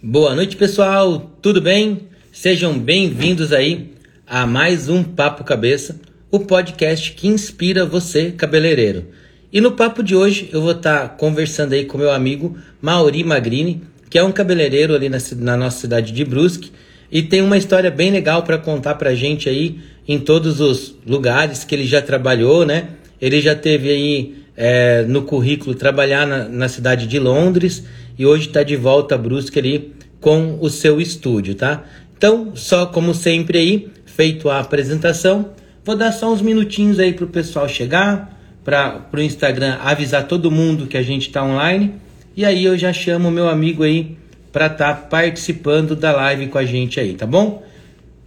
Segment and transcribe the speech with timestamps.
[0.00, 1.36] Boa noite, pessoal.
[1.42, 2.02] Tudo bem?
[2.30, 3.90] Sejam bem-vindos aí
[4.24, 9.06] a mais um Papo Cabeça, o podcast que inspira você, cabeleireiro.
[9.52, 13.24] E no papo de hoje eu vou estar tá conversando aí com meu amigo Mauri
[13.24, 16.70] Magrini, que é um cabeleireiro ali na, na nossa cidade de Brusque
[17.10, 21.64] e tem uma história bem legal para contar pra gente aí em todos os lugares
[21.64, 22.90] que ele já trabalhou, né?
[23.20, 27.84] Ele já teve aí é, no currículo trabalhar na, na cidade de Londres
[28.18, 31.84] e hoje está de volta a Brusque ali com o seu estúdio, tá?
[32.16, 35.50] Então, só como sempre aí, feito a apresentação,
[35.84, 40.50] vou dar só uns minutinhos aí para o pessoal chegar, para o Instagram avisar todo
[40.50, 41.94] mundo que a gente está online
[42.36, 44.16] e aí eu já chamo o meu amigo aí
[44.52, 47.62] para estar tá participando da live com a gente aí, tá bom?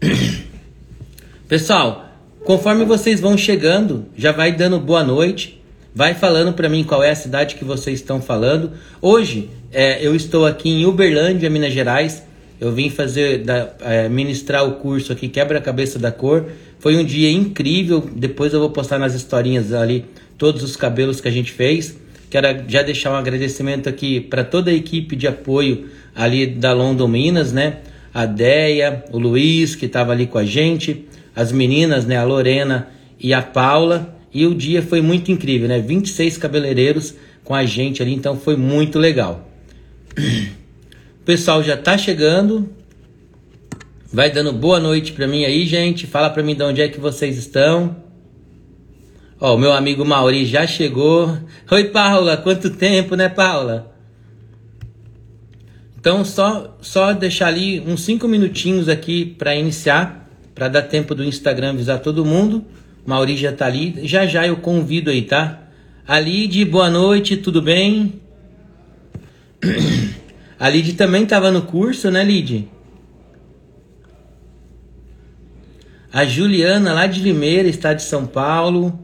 [1.49, 2.09] Pessoal,
[2.45, 5.60] conforme vocês vão chegando, já vai dando boa noite.
[5.93, 8.71] Vai falando para mim qual é a cidade que vocês estão falando.
[9.01, 12.23] Hoje é, eu estou aqui em Uberlândia, Minas Gerais.
[12.61, 16.45] Eu vim fazer da, é, ministrar o curso aqui Quebra-cabeça da cor.
[16.79, 18.09] Foi um dia incrível.
[18.15, 20.05] Depois eu vou postar nas historinhas ali
[20.37, 21.99] todos os cabelos que a gente fez.
[22.29, 27.09] Quero já deixar um agradecimento aqui para toda a equipe de apoio ali da London
[27.09, 27.79] Minas, né?
[28.13, 31.05] A Deia, o Luiz que estava ali com a gente,
[31.35, 32.15] as meninas, né?
[32.15, 32.87] A Lorena
[33.20, 34.20] e a Paula.
[34.34, 35.79] E o dia foi muito incrível, né?
[35.79, 39.49] 26 cabeleireiros com a gente ali, então foi muito legal.
[40.18, 42.70] O pessoal já tá chegando.
[44.12, 46.07] Vai dando boa noite para mim aí, gente.
[46.07, 47.96] Fala para mim de onde é que vocês estão.
[49.40, 51.38] Ó, o meu amigo Mauri já chegou.
[51.71, 53.95] Oi, Paula, quanto tempo, né, Paula?
[55.99, 61.23] Então, só só deixar ali uns 5 minutinhos aqui para iniciar, para dar tempo do
[61.23, 62.66] Instagram avisar todo mundo.
[63.05, 63.99] Mauri já tá ali.
[64.03, 65.62] Já já eu convido aí, tá?
[66.07, 68.22] A Lid, boa noite, tudo bem?
[70.59, 72.68] A Lid também tava no curso, né, Lid?
[76.13, 79.00] A Juliana, lá de Limeira, está de São Paulo.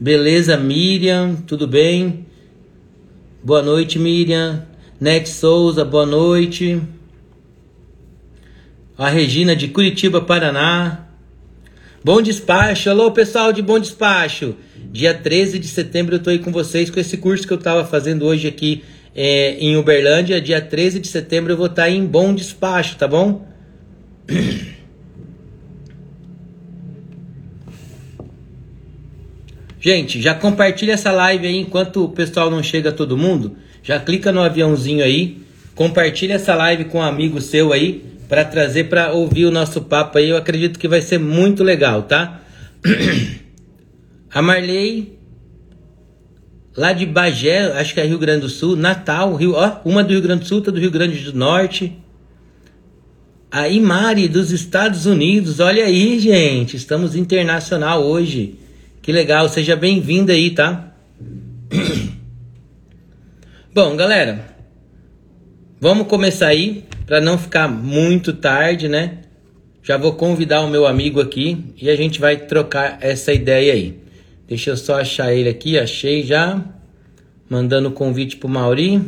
[0.00, 2.26] Beleza, Miriam, tudo bem?
[3.42, 4.66] Boa noite, Miriam.
[5.00, 6.82] Net Souza, boa noite.
[8.98, 11.03] A Regina de Curitiba, Paraná.
[12.04, 14.54] Bom Despacho, alô pessoal de Bom Despacho.
[14.92, 17.82] Dia 13 de setembro eu tô aí com vocês com esse curso que eu tava
[17.86, 18.84] fazendo hoje aqui
[19.16, 20.38] é, em Uberlândia.
[20.38, 23.48] Dia 13 de setembro eu vou estar tá em Bom Despacho, tá bom?
[29.80, 33.56] Gente, já compartilha essa live aí enquanto o pessoal não chega todo mundo.
[33.82, 35.38] Já clica no aviãozinho aí,
[35.74, 40.18] compartilha essa live com um amigo seu aí para trazer para ouvir o nosso papo
[40.18, 40.30] aí.
[40.30, 42.40] Eu acredito que vai ser muito legal, tá?
[44.32, 45.16] A Marley,
[46.76, 50.12] lá de Bagé, acho que é Rio Grande do Sul, Natal, Rio, ó, uma do
[50.12, 51.96] Rio Grande do Sul, outra do Rio Grande do Norte.
[53.48, 58.58] A Imari dos Estados Unidos, olha aí, gente, estamos internacional hoje.
[59.00, 60.92] Que legal, seja bem-vinda aí, tá?
[63.72, 64.56] Bom, galera,
[65.80, 69.22] vamos começar aí para não ficar muito tarde, né?
[69.82, 74.02] Já vou convidar o meu amigo aqui e a gente vai trocar essa ideia aí.
[74.46, 76.64] Deixa eu só achar ele aqui, achei já.
[77.48, 79.02] Mandando o convite pro Mauri.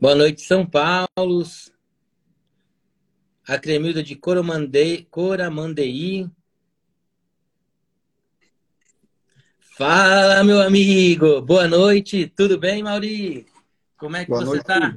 [0.00, 1.44] Boa noite, São Paulo.
[3.46, 6.28] A Cremilda de Coramandei, Coramandei.
[9.78, 11.40] Fala, meu amigo.
[11.42, 12.32] Boa noite.
[12.36, 13.46] Tudo bem, Mauri?
[13.96, 14.92] Como é que Boa você está?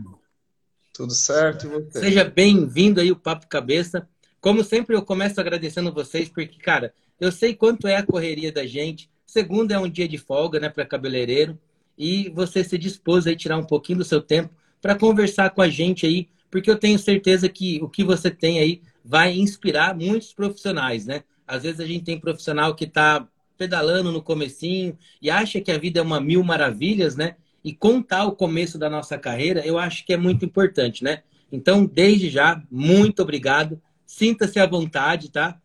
[1.00, 1.98] Tudo certo e você?
[1.98, 4.06] Seja bem-vindo aí o Papo Cabeça.
[4.42, 8.68] Como sempre, eu começo agradecendo vocês, porque, cara, eu sei quanto é a correria da
[8.68, 9.10] gente.
[9.26, 11.58] Segunda é um dia de folga, né, para cabeleireiro.
[11.98, 15.70] E você se dispôs a tirar um pouquinho do seu tempo para conversar com a
[15.70, 20.34] gente aí, porque eu tenho certeza que o que você tem aí vai inspirar muitos
[20.34, 21.24] profissionais, né?
[21.48, 23.26] Às vezes a gente tem profissional que está
[23.58, 27.38] pedalando no comecinho e acha que a vida é uma mil maravilhas, né?
[27.64, 31.24] E contar o começo da nossa carreira, eu acho que é muito importante, né?
[31.52, 33.82] Então, desde já, muito obrigado.
[34.06, 35.60] Sinta-se à vontade, tá?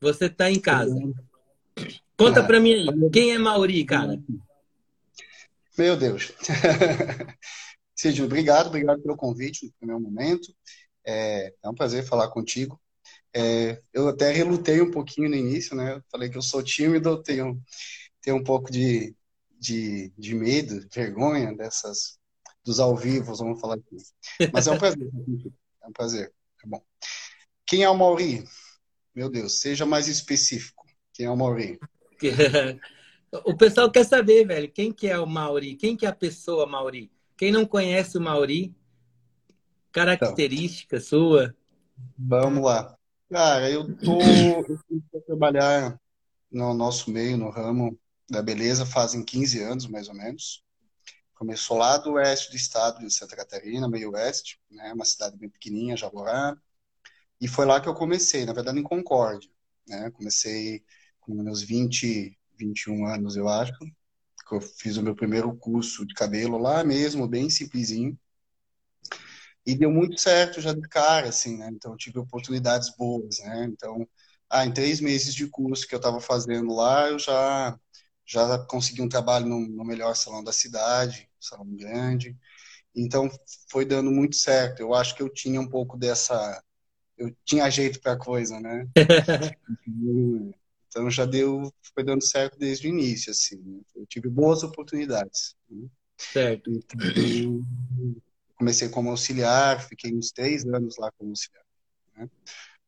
[0.00, 0.94] Você está em casa.
[2.16, 4.20] Conta para mim aí, quem é Mauri, cara?
[5.76, 6.32] Meu Deus.
[7.96, 10.54] Cid, obrigado, obrigado pelo convite no primeiro momento.
[11.04, 12.80] É, é um prazer falar contigo.
[13.34, 15.94] É, eu até relutei um pouquinho no início, né?
[15.94, 17.60] Eu falei que eu sou tímido, tenho,
[18.20, 19.14] tenho um pouco de,
[19.64, 22.18] de, de medo, vergonha dessas
[22.62, 23.96] dos ao vivo, vamos falar aqui.
[24.52, 25.10] Mas é um prazer.
[25.82, 26.32] É um prazer.
[26.62, 26.82] É bom.
[27.66, 28.44] Quem é o Mauri?
[29.14, 30.84] Meu Deus, seja mais específico.
[31.14, 31.78] Quem é o Mauri?
[33.44, 35.76] o pessoal quer saber, velho, quem que é o Mauri?
[35.76, 37.10] Quem que é a pessoa Mauri?
[37.36, 38.74] Quem não conhece o Mauri,
[39.92, 41.56] característica então, sua?
[42.18, 42.96] Vamos lá.
[43.30, 45.98] Cara, eu tô eu trabalhar
[46.50, 50.62] no nosso meio, no ramo da beleza, fazem 15 anos, mais ou menos.
[51.34, 54.92] Começou lá do oeste do estado de Santa Catarina, meio oeste, né?
[54.92, 56.56] Uma cidade bem pequenininha, Jaborá.
[57.40, 59.50] E foi lá que eu comecei, na verdade, em Concórdia,
[59.86, 60.10] né?
[60.12, 60.84] Comecei
[61.20, 66.14] com meus 20, 21 anos, eu acho, que eu fiz o meu primeiro curso de
[66.14, 68.18] cabelo lá mesmo, bem simplesinho.
[69.66, 71.68] E deu muito certo já de cara, assim, né?
[71.72, 73.64] Então, tive oportunidades boas, né?
[73.64, 74.06] Então,
[74.50, 77.78] ah, em três meses de curso que eu estava fazendo lá, eu já
[78.26, 82.36] já consegui um trabalho no, no, melhor salão da cidade, salão grande.
[82.94, 83.30] Então,
[83.70, 84.80] foi dando muito certo.
[84.80, 86.62] Eu acho que eu tinha um pouco dessa...
[87.16, 88.86] Eu tinha jeito para a coisa, né?
[90.94, 93.56] Então já deu, foi dando certo desde o início, assim.
[93.56, 93.80] Né?
[93.96, 95.56] Eu tive boas oportunidades.
[95.68, 95.88] Né?
[96.16, 96.70] Certo.
[96.70, 97.62] Então,
[98.54, 101.64] comecei como auxiliar, fiquei uns três anos lá como auxiliar.
[102.16, 102.30] Né?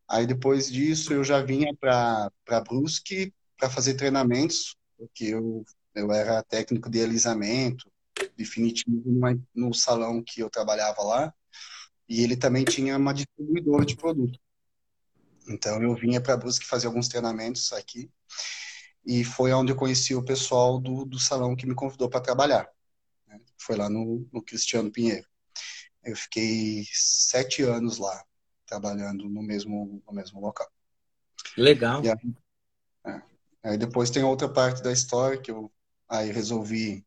[0.08, 2.30] Aí depois disso eu já vinha para
[2.68, 5.64] Brusque para fazer treinamentos, porque eu,
[5.94, 7.90] eu era técnico de alisamento
[8.36, 11.34] definitivo numa, no salão que eu trabalhava lá,
[12.08, 14.38] e ele também tinha uma distribuidora de produto.
[15.48, 18.10] Então eu vinha para Brusque fazer alguns treinamentos aqui
[19.04, 22.68] e foi onde eu conheci o pessoal do, do salão que me convidou para trabalhar.
[23.26, 23.40] Né?
[23.56, 25.26] Foi lá no, no, Cristiano Pinheiro.
[26.02, 28.24] Eu fiquei sete anos lá
[28.66, 30.68] trabalhando no mesmo no mesmo local.
[31.56, 32.00] Legal.
[32.00, 32.14] Aí, é,
[33.66, 35.70] aí depois tem outra parte da história que eu
[36.08, 37.04] aí resolvi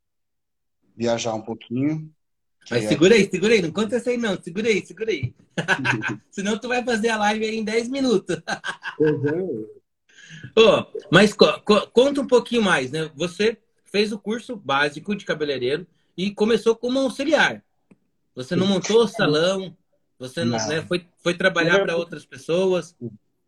[0.95, 2.13] viajar um pouquinho
[2.69, 2.87] mas é...
[2.87, 5.33] segura aí, segura aí, não conta isso aí não, segura aí, segura aí.
[6.29, 8.37] Senão tu vai fazer a live aí em 10 minutos.
[8.99, 9.67] uhum.
[10.55, 13.09] oh, mas co co conta um pouquinho mais, né?
[13.15, 17.63] Você fez o curso básico de cabeleireiro e começou como auxiliar.
[18.35, 19.75] Você não montou o salão,
[20.17, 22.95] você não, né, foi, foi trabalhar para outras pessoas.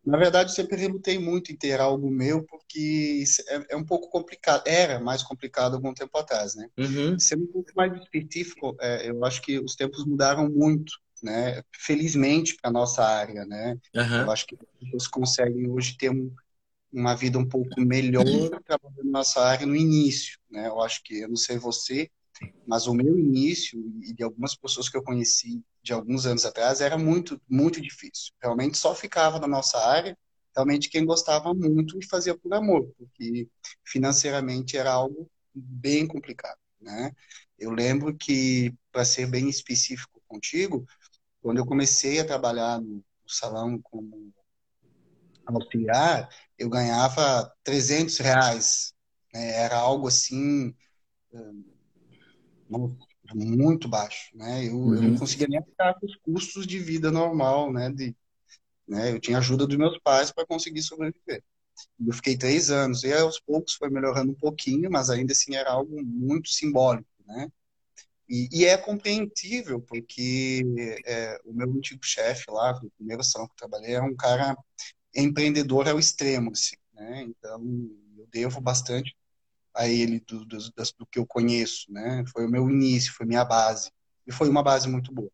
[0.04, 4.64] Na verdade, sempre relutei muito em ter algo meu, porque é, é, um pouco complicado.
[4.66, 6.68] Era mais complicado algum tempo atrás, né?
[6.76, 7.18] Uhum.
[7.18, 11.62] Sendo um pouco mais específico, é, eu acho que os tempos mudaram muito, né?
[11.72, 13.78] Felizmente para nossa área, né?
[13.94, 14.22] Uhum.
[14.22, 16.34] Eu acho que as pessoas conseguem hoje ter um,
[16.92, 18.24] uma vida um pouco melhor
[18.66, 20.66] trabalhando na nossa área no início, né?
[20.66, 22.10] Eu acho que, eu não sei você,
[22.66, 26.80] mas o meu início e de algumas pessoas que eu conheci de alguns anos atrás
[26.80, 28.32] era muito, muito difícil.
[28.40, 30.16] Realmente só ficava na nossa área,
[30.54, 33.48] realmente quem gostava muito e fazia por amor, porque
[33.84, 37.12] financeiramente era algo bem complicado, né?
[37.58, 40.86] Eu lembro que, para ser bem específico contigo,
[41.40, 44.32] quando eu comecei a trabalhar no salão como
[45.46, 48.94] auxiliar, eu ganhava 300 reais.
[49.32, 49.52] Né?
[49.56, 50.74] Era algo assim
[51.32, 51.64] hum,
[53.34, 54.66] muito baixo, né?
[54.66, 54.94] Eu, uhum.
[54.94, 55.18] eu não uhum.
[55.18, 57.90] conseguia nem ficar com os custos de vida normal, né?
[57.90, 58.14] De,
[58.86, 59.12] né?
[59.12, 61.42] Eu tinha ajuda dos meus pais para conseguir sobreviver.
[62.04, 65.70] Eu fiquei três anos e aos poucos foi melhorando um pouquinho, mas ainda assim era
[65.70, 67.50] algo muito simbólico, né?
[68.28, 70.62] E, e é compreensível porque
[71.06, 74.56] é, o meu antigo chefe lá, no primeiro salão que eu trabalhei, era um cara
[75.14, 77.22] empreendedor ao extremo, assim, né?
[77.22, 77.60] Então
[78.16, 79.14] eu devo bastante
[79.74, 82.24] a ele do, do, do, que eu conheço, né?
[82.32, 83.90] Foi o meu início, foi minha base.
[84.26, 85.30] E foi uma base muito boa.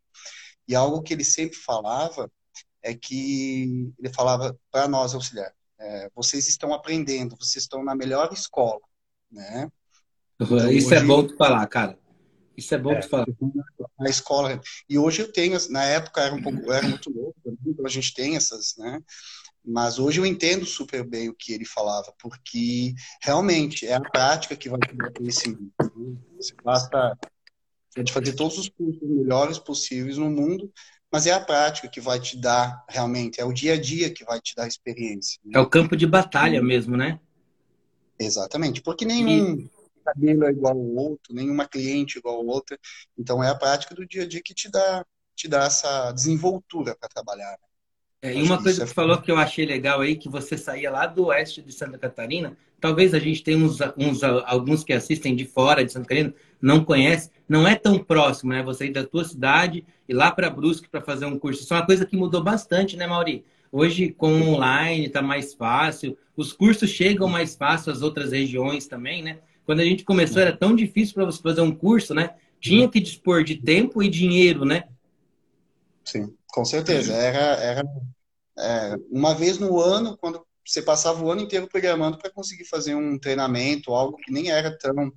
[0.66, 2.30] E algo que ele sempre falava
[2.82, 8.32] é que ele falava para nós auxiliar, é, vocês estão aprendendo, vocês estão na melhor
[8.32, 8.80] escola,
[9.30, 9.70] né?
[10.40, 11.04] Então, Isso é hoje...
[11.04, 11.98] é bom de falar, cara.
[12.56, 13.26] Isso é bom é, de falar.
[13.98, 14.60] Na escola.
[14.88, 18.14] E hoje eu tenho, na época era um pouco, era muito louco, então a gente
[18.14, 19.00] tem essas, né?
[19.64, 24.56] Mas hoje eu entendo super bem o que ele falava, porque realmente é a prática
[24.56, 25.72] que vai te dar conhecimento.
[25.80, 26.16] Né?
[26.36, 27.18] Você basta
[28.02, 30.72] de fazer todos os cursos melhores possíveis no mundo,
[31.10, 34.24] mas é a prática que vai te dar realmente, é o dia a dia que
[34.24, 35.40] vai te dar experiência.
[35.44, 35.52] Né?
[35.54, 37.18] É o campo de batalha mesmo, né?
[38.18, 39.70] Exatamente, porque nenhum e...
[40.04, 42.78] cabelo é igual ao outro, nenhuma cliente é igual ao outro,
[43.16, 46.96] então é a prática do dia a dia que te dá, te dá essa desenvoltura
[46.96, 47.52] para trabalhar.
[47.52, 47.67] Né?
[48.20, 50.90] É, e uma coisa que você falou que eu achei legal aí, que você saía
[50.90, 55.36] lá do oeste de Santa Catarina, talvez a gente tenha uns, uns, alguns que assistem
[55.36, 58.62] de fora de Santa Catarina, não conhece, não é tão próximo, né?
[58.64, 61.62] Você ir da tua cidade e lá para Brusque para fazer um curso.
[61.62, 63.44] Isso é uma coisa que mudou bastante, né, Mauri?
[63.70, 69.22] Hoje, com online, está mais fácil, os cursos chegam mais fácil às outras regiões também,
[69.22, 69.38] né?
[69.64, 72.30] Quando a gente começou, era tão difícil para você fazer um curso, né?
[72.60, 74.84] Tinha que dispor de tempo e dinheiro, né?
[76.04, 77.12] Sim, com certeza.
[77.12, 77.84] Era, era
[78.58, 82.94] é, uma vez no ano, quando você passava o ano inteiro programando para conseguir fazer
[82.94, 85.12] um treinamento, algo que nem era tão,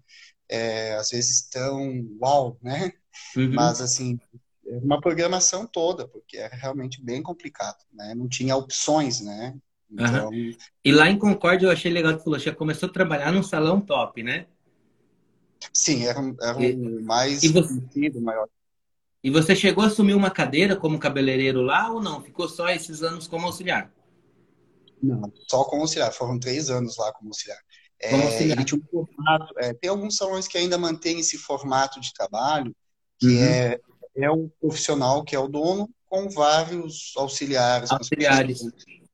[0.47, 2.93] é, às vezes, tão uau, né?
[3.35, 3.53] Uhum.
[3.53, 4.17] Mas, assim,
[4.65, 8.13] uma programação toda, porque era realmente bem complicado, né?
[8.15, 9.55] Não tinha opções, né?
[9.91, 10.29] Então...
[10.29, 10.55] Uhum.
[10.85, 13.43] E lá em Concórdia eu achei legal que você falou, já começou a trabalhar num
[13.43, 14.45] salão top, né?
[15.73, 17.81] Sim, era, era um e, mais e você,
[18.19, 18.47] maior.
[19.23, 22.21] E você chegou a assumir uma cadeira como cabeleireiro lá ou não?
[22.21, 23.91] Ficou só esses anos como auxiliar?
[25.01, 26.11] Não, só como auxiliar.
[26.11, 27.59] Foram três anos lá como auxiliar.
[28.01, 32.11] É, ele tinha um formato, é, tem alguns salões que ainda mantêm esse formato de
[32.13, 32.75] trabalho,
[33.19, 33.43] que uhum.
[33.43, 33.79] é,
[34.15, 37.91] é o profissional que é o dono, com vários auxiliares.
[37.91, 38.63] Auxiliares.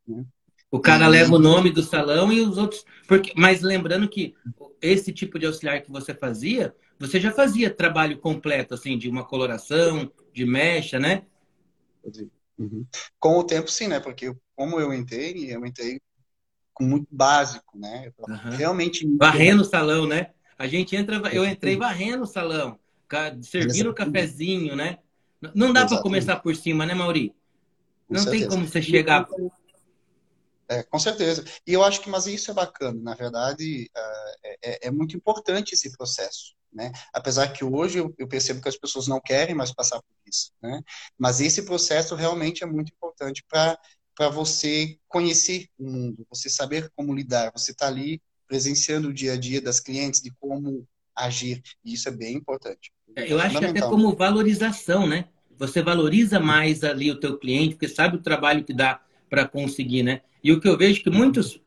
[0.08, 0.26] Né?
[0.70, 1.10] O cara e...
[1.10, 2.86] leva o nome do salão e os outros.
[3.08, 4.36] Porque, mas lembrando que
[4.82, 9.24] esse tipo de auxiliar que você fazia, você já fazia trabalho completo, assim, de uma
[9.24, 11.24] coloração, de mecha, né?
[12.58, 12.86] Uhum.
[13.20, 14.00] Com o tempo, sim, né?
[14.00, 16.02] Porque como eu entrei, eu entrei
[16.74, 18.12] com muito básico, né?
[18.20, 18.52] Uhum.
[18.52, 19.08] Realmente.
[19.18, 20.32] Varrendo o salão, né?
[20.58, 22.80] A gente entra, eu entrei varrendo o salão,
[23.42, 24.98] servindo o cafezinho, né?
[25.54, 27.34] Não dá para começar por cima, né, Mauri?
[28.10, 29.28] Não tem como você chegar.
[30.70, 31.46] É, com certeza.
[31.66, 33.00] E eu acho que, mas isso é bacana.
[33.02, 33.90] Na verdade,
[34.44, 36.56] é, é, é muito importante esse processo.
[36.72, 36.92] Né?
[37.14, 40.52] Apesar que hoje eu, percebo que as pessoas não querem mais passar por isso.
[40.62, 40.82] Né?
[41.18, 43.78] Mas esse processo realmente é muito importante para
[44.18, 49.34] para você conhecer o mundo, você saber como lidar, você está ali presenciando o dia
[49.34, 52.92] a dia das clientes, de como agir, e isso é bem importante.
[53.16, 55.26] É, eu acho que até como valorização, né?
[55.60, 60.02] Você valoriza mais ali o teu cliente, porque sabe o trabalho que dá para conseguir,
[60.02, 60.22] né?
[60.48, 61.60] E o que eu vejo que muitos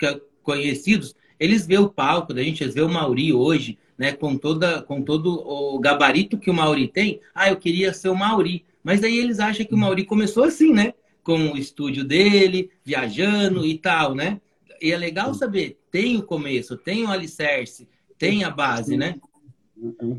[0.43, 4.13] conhecidos, eles vê o palco da gente, eles vê o Mauri hoje, né?
[4.13, 7.21] Com toda, com todo o gabarito que o Mauri tem.
[7.35, 8.65] Ah, eu queria ser o Mauri.
[8.83, 10.95] Mas aí eles acham que o Mauri começou assim, né?
[11.23, 14.41] com o estúdio dele, viajando e tal, né?
[14.81, 17.87] E é legal saber, tem o começo, tem o alicerce,
[18.19, 19.15] tem a base, né?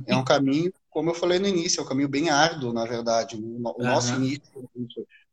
[0.05, 3.35] É um caminho, como eu falei no início, é um caminho bem árduo, na verdade.
[3.35, 4.23] O nosso uhum.
[4.23, 4.41] início.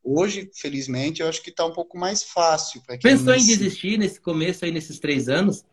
[0.03, 3.11] Hoje, felizmente, eu acho que está um pouco mais fácil para quem.
[3.11, 5.65] Pensou em desistir nesse começo aí, nesses três anos?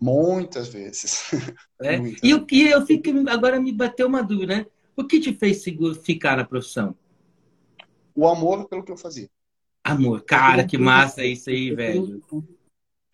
[0.00, 1.30] Muitas vezes.
[1.80, 1.96] É?
[1.96, 2.20] Muitas.
[2.24, 4.66] E o que eu fico, agora me bateu uma dúvida, né?
[4.96, 5.62] O que te fez
[6.02, 6.96] ficar na profissão?
[8.18, 9.30] o amor pelo que eu fazia.
[9.84, 12.20] Amor, cara, que massa isso aí, velho.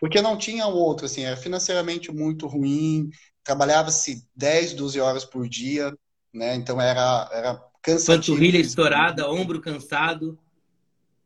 [0.01, 3.11] Porque não tinha outro, assim, era financeiramente muito ruim,
[3.45, 5.95] trabalhava-se 10, 12 horas por dia,
[6.33, 6.55] né?
[6.55, 8.37] Então era, era cansativo.
[8.37, 10.39] Panturrilha estourada, ombro cansado.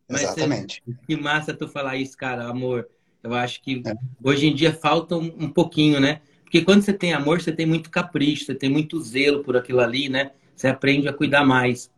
[0.08, 0.82] Exatamente.
[1.06, 2.88] Que massa tu falar isso, cara, amor.
[3.22, 3.94] Eu acho que é.
[4.22, 6.20] hoje em dia falta um, um pouquinho, né?
[6.42, 9.80] Porque quando você tem amor, você tem muito capricho, você tem muito zelo por aquilo
[9.80, 10.32] ali, né?
[10.56, 11.90] Você aprende a cuidar mais.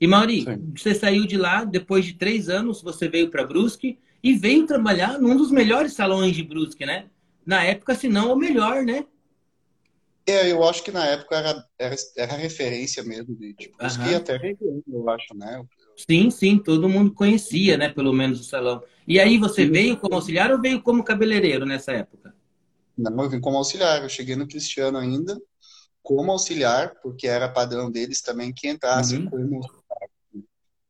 [0.00, 0.72] E Mauri, Sim.
[0.76, 5.18] você saiu de lá, depois de três anos, você veio para Brusque e veio trabalhar
[5.18, 7.06] num dos melhores salões de Brusque, né?
[7.46, 9.06] Na época, se não o melhor, né?
[10.26, 14.14] É, eu acho que na época era, era, era referência mesmo de, de Brusque e
[14.14, 15.62] até eu acho, né?
[16.08, 17.90] Sim, sim, todo mundo conhecia, né?
[17.90, 18.82] Pelo menos o salão.
[19.06, 19.70] E aí você sim.
[19.70, 22.34] veio como auxiliar ou veio como cabeleireiro nessa época?
[22.96, 24.02] Não, eu vim como auxiliar.
[24.02, 25.38] Eu cheguei no Cristiano ainda
[26.02, 29.30] como auxiliar, porque era padrão deles também que entrasse uhum.
[29.30, 29.60] como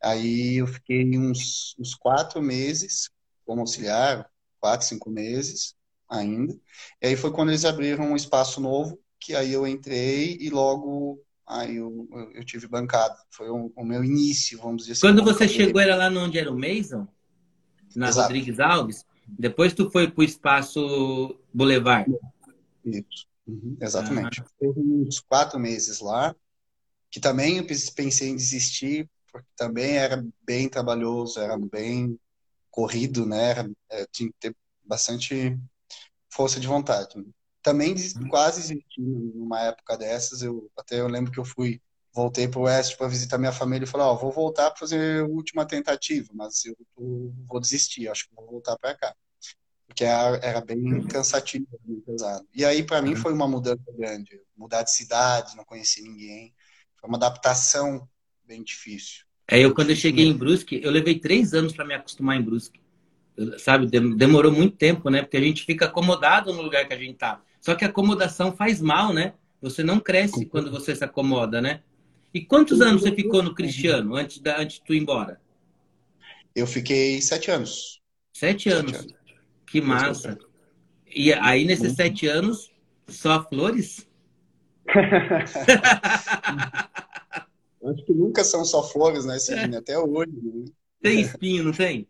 [0.02, 3.08] Aí eu fiquei uns, uns quatro meses
[3.46, 4.28] como auxiliar,
[4.60, 5.74] quatro, cinco meses
[6.08, 6.54] ainda.
[7.00, 11.19] E aí foi quando eles abriram um espaço novo, que aí eu entrei e logo
[11.47, 13.16] aí eu, eu, eu tive bancada.
[13.31, 15.00] Foi o, o, meu início, vamos dizer assim.
[15.00, 17.09] Quando você chegou, era lá onde era o Mason?
[17.97, 18.28] Na Exato.
[18.28, 19.07] Rodrigues Alves?
[19.26, 22.14] Depois tu foi para o espaço Boulevard?
[22.85, 24.43] Isso, uhum, exatamente.
[24.43, 24.47] Ah.
[24.61, 26.37] uns quatro meses lá,
[27.11, 32.21] que também eu pensei em desistir porque também era bem trabalhoso, era bem
[32.71, 33.50] corrido, né?
[33.50, 35.59] Era, é, tinha que ter bastante
[36.28, 37.14] força de vontade.
[37.64, 38.28] Também uhum.
[38.28, 40.42] quase desisti numa época dessas.
[40.42, 41.80] Eu até eu lembro que eu fui
[42.14, 44.78] voltei para o oeste para visitar minha família e falei, ó, oh, vou voltar para
[44.78, 49.12] fazer a última tentativa, mas eu, vou desistir, acho que vou voltar para cá.
[49.85, 51.09] Porque era, bem uhum.
[51.09, 52.47] cansativo, bem pesado.
[52.54, 53.16] E aí, para mim, uhum.
[53.16, 54.40] foi uma mudança grande.
[54.56, 56.54] Mudar de cidade, não conhecer ninguém.
[57.00, 58.09] Foi uma adaptação
[58.47, 59.25] bem difícil.
[59.49, 62.42] É, eu quando eu cheguei em Brusque, eu levei três anos para me acostumar em
[62.42, 62.80] Brusque.
[63.37, 65.23] Eu, sabe, demorou muito tempo, né?
[65.23, 67.42] Porque a gente fica acomodado no lugar que a gente tá.
[67.64, 69.33] Só que a acomodação faz mal, né?
[69.62, 71.80] Você não cresce quando você se acomoda, né?
[72.35, 75.40] E quantos anos você ficou no Cristiano antes, da, antes de tu ir embora?
[76.54, 78.02] Eu fiquei sete anos.
[78.35, 78.92] Sete, sete anos.
[78.92, 79.14] anos.
[79.66, 80.38] Que massa.
[81.09, 82.71] E aí, nesses sete anos,
[83.09, 84.06] só flores?
[87.83, 89.76] Acho que nunca são só flores, né, Sidney?
[89.76, 89.78] É.
[89.78, 90.33] Até hoje.
[90.33, 90.66] Né?
[91.00, 92.06] Tem espinho, não tem?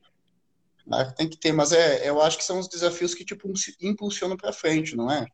[0.91, 3.51] Ah, tem que ter, mas é, eu acho que são os desafios que tipo
[3.81, 5.27] impulsionam para frente, não é?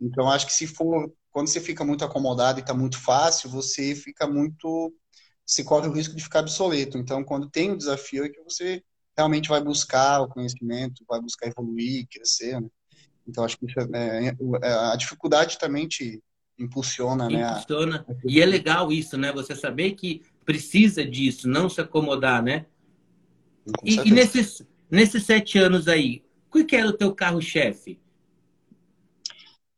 [0.00, 3.94] Então acho que se for quando você fica muito acomodado e está muito fácil, você
[3.94, 4.92] fica muito
[5.48, 6.98] se corre o risco de ficar obsoleto.
[6.98, 8.82] Então, quando tem um desafio, é que você
[9.16, 12.68] realmente vai buscar o conhecimento, vai buscar evoluir, crescer, né?
[13.26, 16.22] Então, acho que é, é, a dificuldade também te
[16.58, 17.50] impulsiona, né?
[17.50, 18.04] Impulsiona.
[18.06, 18.14] A...
[18.26, 19.32] E é legal isso, né?
[19.32, 22.66] Você saber que precisa disso, não se acomodar, né?
[23.82, 28.00] E, e, nesses, nesses sete anos aí, o que era o teu carro-chefe?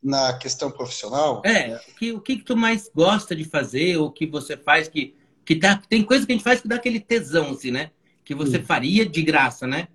[0.02, 1.42] Na questão profissional?
[1.44, 5.14] É, o que, o que tu mais gosta de fazer, ou que você faz que,
[5.44, 5.76] que dá.
[5.76, 7.90] Tem coisa que a gente faz que dá aquele tesão, assim, né?
[8.24, 8.64] Que você sim.
[8.64, 9.88] faria de graça, né?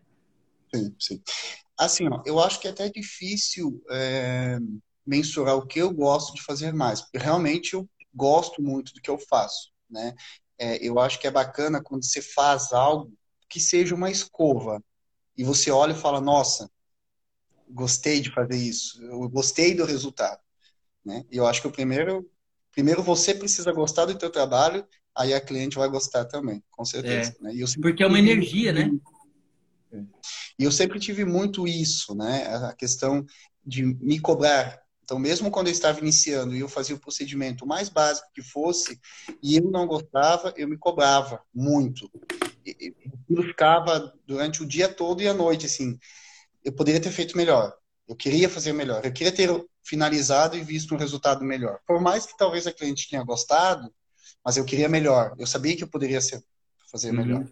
[0.74, 1.22] Sim, sim.
[1.78, 4.60] Assim, ó, eu acho que é até difícil é,
[5.06, 9.10] mensurar o que eu gosto de fazer mais, porque realmente eu gosto muito do que
[9.10, 10.14] eu faço, né?
[10.58, 13.12] É, eu acho que é bacana quando você faz algo
[13.50, 14.82] que seja uma escova
[15.38, 16.70] e você olha e fala, nossa,
[17.70, 20.39] gostei de fazer isso, eu gostei do resultado,
[21.04, 21.24] né?
[21.32, 22.30] E eu acho que o primeiro,
[22.72, 27.36] primeiro você precisa gostar do teu trabalho, aí a cliente vai gostar também, com certeza.
[27.39, 27.65] É, né?
[27.82, 28.92] porque é uma energia, né?
[30.58, 32.48] E eu sempre tive muito isso, né?
[32.56, 33.25] A questão
[33.65, 34.82] de me cobrar.
[35.04, 39.00] Então, mesmo quando eu estava iniciando e eu fazia o procedimento mais básico que fosse,
[39.42, 42.10] e eu não gostava, eu me cobrava muito.
[42.68, 45.98] Aquilo ficava durante o dia todo e a noite, assim.
[46.64, 47.74] Eu poderia ter feito melhor.
[48.08, 49.06] Eu queria fazer melhor.
[49.06, 49.50] Eu queria ter
[49.84, 51.80] finalizado e visto um resultado melhor.
[51.88, 53.92] Por mais que talvez a cliente tenha gostado,
[54.44, 55.36] mas eu queria melhor.
[55.38, 56.44] Eu sabia que eu poderia ser,
[56.92, 57.18] fazer uhum.
[57.18, 57.46] melhor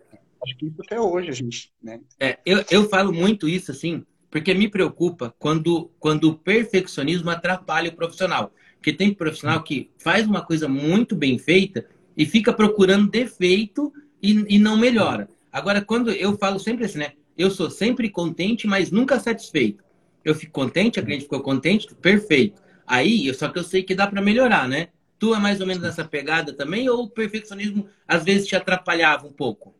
[0.43, 2.01] acho que isso até hoje a gente, né?
[2.19, 7.89] É, eu, eu falo muito isso, assim, porque me preocupa quando, quando o perfeccionismo atrapalha
[7.89, 8.53] o profissional.
[8.75, 14.55] Porque tem profissional que faz uma coisa muito bem feita e fica procurando defeito e,
[14.55, 15.29] e não melhora.
[15.51, 17.13] Agora, quando eu falo sempre assim, né?
[17.37, 19.83] Eu sou sempre contente, mas nunca satisfeito.
[20.23, 22.61] Eu fico contente, a cliente ficou contente, perfeito.
[22.87, 24.89] Aí, só que eu sei que dá para melhorar, né?
[25.19, 29.27] Tu é mais ou menos nessa pegada também ou o perfeccionismo às vezes te atrapalhava
[29.27, 29.75] um pouco?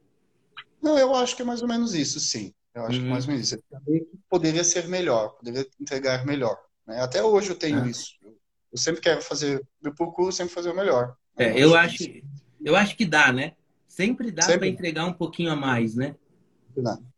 [0.81, 2.53] Não, eu acho que é mais ou menos isso, sim.
[2.73, 3.03] Eu acho uhum.
[3.03, 3.63] que é mais ou menos isso.
[4.29, 6.57] Poderia ser melhor, poderia entregar melhor.
[6.85, 7.01] Né?
[7.01, 7.89] Até hoje eu tenho é.
[7.89, 8.15] isso.
[8.71, 11.15] Eu sempre quero fazer, eu procuro sempre fazer o melhor.
[11.37, 12.23] É, eu, eu acho, que,
[12.63, 13.53] eu acho que dá, né?
[13.95, 16.15] Sempre dá para entregar um pouquinho a mais, né?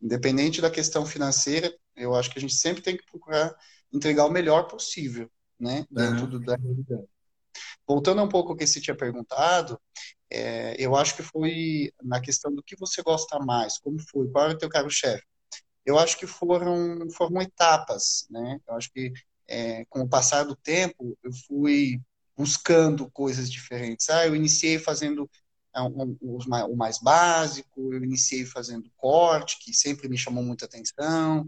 [0.01, 3.55] Independente da questão financeira, eu acho que a gente sempre tem que procurar
[3.93, 5.85] entregar o melhor possível, né?
[5.89, 6.43] Dentro uhum.
[6.43, 7.07] da realidade.
[7.87, 9.79] Voltando um pouco ao que você tinha perguntado,
[10.29, 14.43] é, eu acho que foi na questão do que você gosta mais, como foi, qual
[14.43, 15.23] era o teu carro-chefe.
[15.85, 18.59] Eu acho que foram, foram etapas, né?
[18.67, 19.13] Eu acho que
[19.47, 22.01] é, com o passar do tempo, eu fui
[22.35, 24.09] buscando coisas diferentes.
[24.09, 25.29] Ah, eu iniciei fazendo
[25.83, 26.37] um, um,
[26.69, 31.47] o mais básico, eu iniciei fazendo corte, que sempre me chamou muita atenção,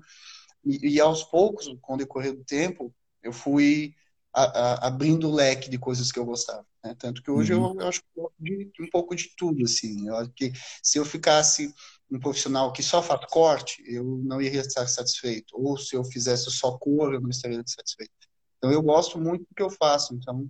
[0.65, 3.95] e, e aos poucos, com o decorrer do tempo, eu fui
[4.33, 6.65] a, a, abrindo o leque de coisas que eu gostava.
[6.83, 6.95] Né?
[6.97, 7.73] Tanto que hoje uhum.
[7.73, 9.63] eu, eu, acho que eu de um pouco de tudo.
[9.63, 10.07] Assim.
[10.07, 10.51] Eu acho que
[10.83, 11.73] se eu ficasse
[12.09, 15.53] um profissional que só faz corte, eu não iria estar satisfeito.
[15.53, 18.11] Ou se eu fizesse só cor, eu não estaria satisfeito.
[18.57, 20.13] Então eu gosto muito do que eu faço.
[20.13, 20.47] Então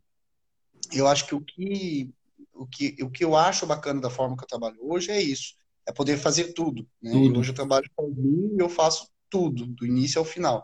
[0.91, 2.13] eu acho que o que
[2.57, 5.53] o que o que eu acho bacana da forma que eu trabalho hoje é isso,
[5.87, 6.87] é poder fazer tudo.
[7.01, 7.11] Né?
[7.11, 7.39] tudo.
[7.39, 10.63] Hoje eu trabalho sozinho e eu faço tudo, do início ao final.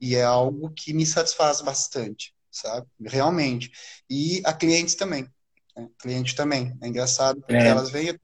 [0.00, 2.86] E é algo que me satisfaz bastante sabe?
[3.00, 3.72] Realmente.
[4.08, 5.26] E a clientes também.
[5.74, 5.88] Né?
[5.98, 6.76] Cliente também.
[6.80, 7.66] É engraçado, porque é.
[7.66, 8.16] elas vêm,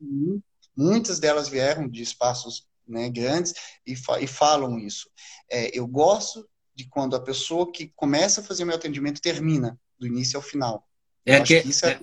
[0.77, 3.55] muitas delas vieram de espaços né, grandes
[3.87, 5.11] e, fa e falam isso.
[5.51, 10.07] É, eu gosto de quando a pessoa que começa a fazer meu atendimento termina, do
[10.07, 10.87] início ao final.
[11.27, 12.01] É que, que isso é, é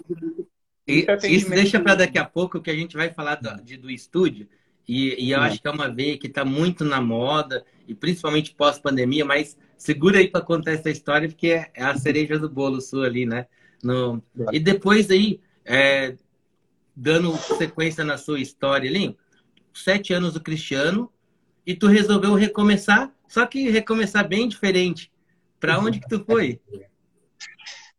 [0.88, 4.48] isso deixa para daqui a pouco que a gente vai falar do, de, do estúdio.
[4.88, 5.48] E, e eu é.
[5.48, 10.20] acho que é uma veia que está muito na moda, e principalmente pós-pandemia, mas segura
[10.20, 13.48] aí para contar essa história, porque é, é a cereja do bolo sua ali, né?
[13.84, 14.22] No...
[14.52, 16.16] E depois aí, é,
[16.96, 19.18] dando sequência na sua história ali,
[19.74, 21.12] sete anos do Cristiano,
[21.66, 25.12] e tu resolveu recomeçar, só que recomeçar bem diferente.
[25.60, 26.60] Para onde que tu foi?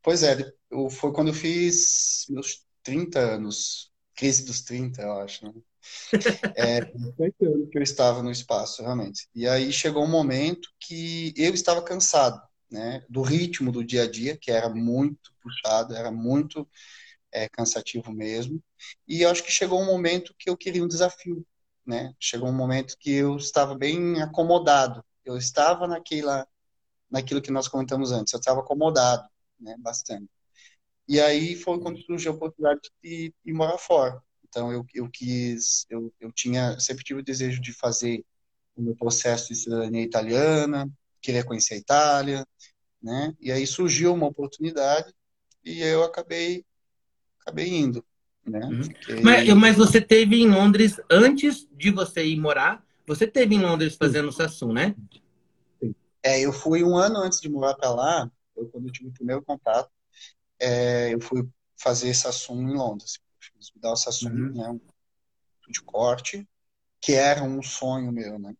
[0.02, 0.52] Pois é,
[0.90, 5.52] foi quando eu fiz meus 30 anos, crise dos 30, eu acho, né?
[6.56, 9.28] É, anos que eu estava no espaço, realmente.
[9.34, 14.10] E aí chegou um momento que eu estava cansado, né, do ritmo do dia a
[14.10, 16.68] dia, que era muito puxado, era muito
[17.32, 18.62] é, cansativo mesmo.
[19.06, 21.44] E eu acho que chegou um momento que eu queria um desafio,
[21.84, 22.14] né?
[22.20, 25.04] Chegou um momento que eu estava bem acomodado.
[25.24, 26.46] Eu estava naquela,
[27.10, 28.32] naquilo que nós comentamos antes.
[28.32, 29.28] Eu estava acomodado,
[29.60, 29.76] né?
[29.78, 30.35] Bastante.
[31.08, 34.20] E aí foi quando surgiu a oportunidade de ir morar fora.
[34.48, 38.24] Então eu, eu quis, eu, eu tinha, sempre tive o desejo de fazer
[38.74, 40.90] o meu processo de cidadania italiana,
[41.20, 42.46] queria conhecer a Itália,
[43.02, 43.34] né?
[43.40, 45.12] E aí surgiu uma oportunidade
[45.64, 46.64] e eu acabei
[47.40, 48.04] acabei indo,
[48.44, 48.66] Né?
[48.66, 48.82] Uhum.
[48.82, 49.20] Fiquei...
[49.22, 53.94] Mas, mas você teve em Londres, antes de você ir morar, você teve em Londres
[53.94, 54.96] fazendo Sassum, né?
[56.22, 59.12] É, eu fui um ano antes de morar para lá, eu, quando eu tive o
[59.12, 59.88] primeiro contato,
[60.60, 61.46] é, eu fui
[61.78, 63.18] fazer Sassum em Londres.
[63.40, 64.52] Fiz dar o Sassum, Uhum.
[64.54, 64.80] né, um
[65.68, 66.46] de corte,
[67.00, 68.54] que era um sonho meu, né?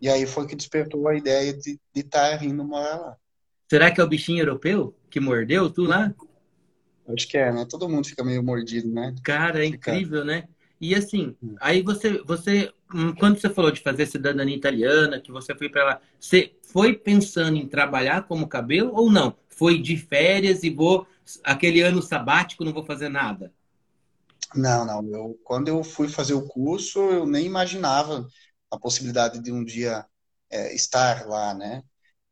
[0.00, 3.16] E aí foi que despertou a ideia de estar indo morar lá.
[3.68, 6.14] Será que é o bichinho europeu que mordeu tu lá?
[7.08, 7.64] Acho que é, né?
[7.68, 9.14] Todo mundo fica meio mordido, né?
[9.22, 9.92] Cara, é Fica.
[9.92, 10.48] incrível, né?
[10.80, 11.54] E assim, Hum.
[11.60, 15.84] aí você, você, hum, quando você falou de fazer cidadania italiana, que você foi para
[15.84, 19.34] lá, você foi pensando em trabalhar como cabelo ou não?
[19.48, 21.06] Foi de férias e vou
[21.44, 23.52] aquele ano sabático não vou fazer nada.
[24.54, 25.08] Não, não.
[25.10, 28.26] Eu, quando eu fui fazer o curso, eu nem imaginava
[28.70, 30.06] a possibilidade de um dia
[30.50, 31.82] é, estar lá, né?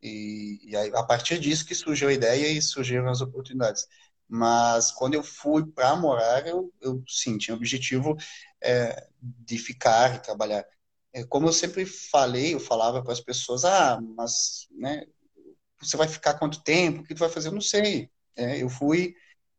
[0.03, 3.87] E, e aí, a partir disso que surgiu a ideia e surgiram as oportunidades.
[4.29, 8.17] Mas quando eu fui para morar, eu, eu sim, tinha o objetivo
[8.63, 10.65] é, de ficar e trabalhar.
[11.13, 15.07] É, como eu sempre falei, eu falava para as pessoas, ah, mas, né,
[15.81, 17.01] você vai ficar quanto tempo?
[17.03, 17.49] O que vai fazer?
[17.49, 18.11] Eu não sei.
[18.37, 19.15] É, eu fui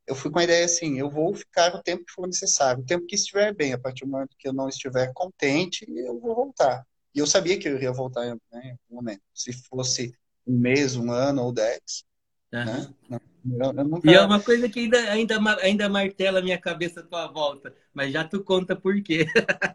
[0.07, 2.85] eu fui com a ideia assim, eu vou ficar o tempo que for necessário, o
[2.85, 6.35] tempo que estiver bem, a partir do momento que eu não estiver contente, eu vou
[6.35, 6.85] voltar.
[7.13, 9.21] E eu sabia que eu iria voltar né, em algum momento.
[9.33, 10.15] Se fosse
[10.47, 12.05] um mês, um ano ou dez,
[12.53, 12.87] Aham.
[13.09, 13.19] né?
[13.45, 14.03] Eu, eu nunca...
[14.03, 17.73] E é uma coisa que ainda, ainda, ainda martela a minha cabeça a tua volta,
[17.93, 19.25] mas já tu conta por quê.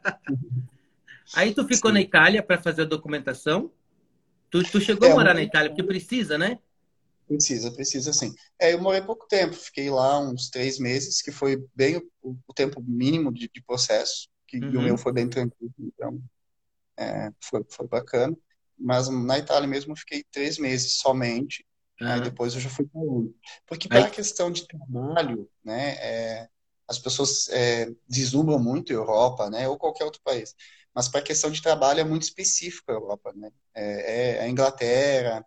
[1.33, 1.93] Aí tu ficou Sim.
[1.93, 3.73] na Itália para fazer a documentação.
[4.51, 6.59] Tu, tu chegou É, a morar eu- na Itália porque precisa, né?
[7.31, 8.35] Precisa, precisa sim.
[8.59, 12.53] É, eu morei pouco tempo, fiquei lá uns três meses, que foi bem o, o
[12.55, 14.83] tempo mínimo de, de processo, que e o Uhum.
[14.83, 16.21] meu foi bem tranquilo, então
[16.99, 18.37] é, foi, foi bacana.
[18.79, 21.67] Mas na Itália mesmo eu fiquei três meses somente,
[22.05, 22.21] aí Aham.
[22.21, 23.35] depois eu já fui para Londres.
[23.67, 26.49] Porque Aí- para a questão de trabalho, né, é,
[26.89, 30.55] as pessoas é, deslumbram muito a Europa, né, ou qualquer outro país.
[30.95, 33.51] Mas para a questão de trabalho é muito específico a Europa, né?
[33.75, 35.45] É, é a Inglaterra,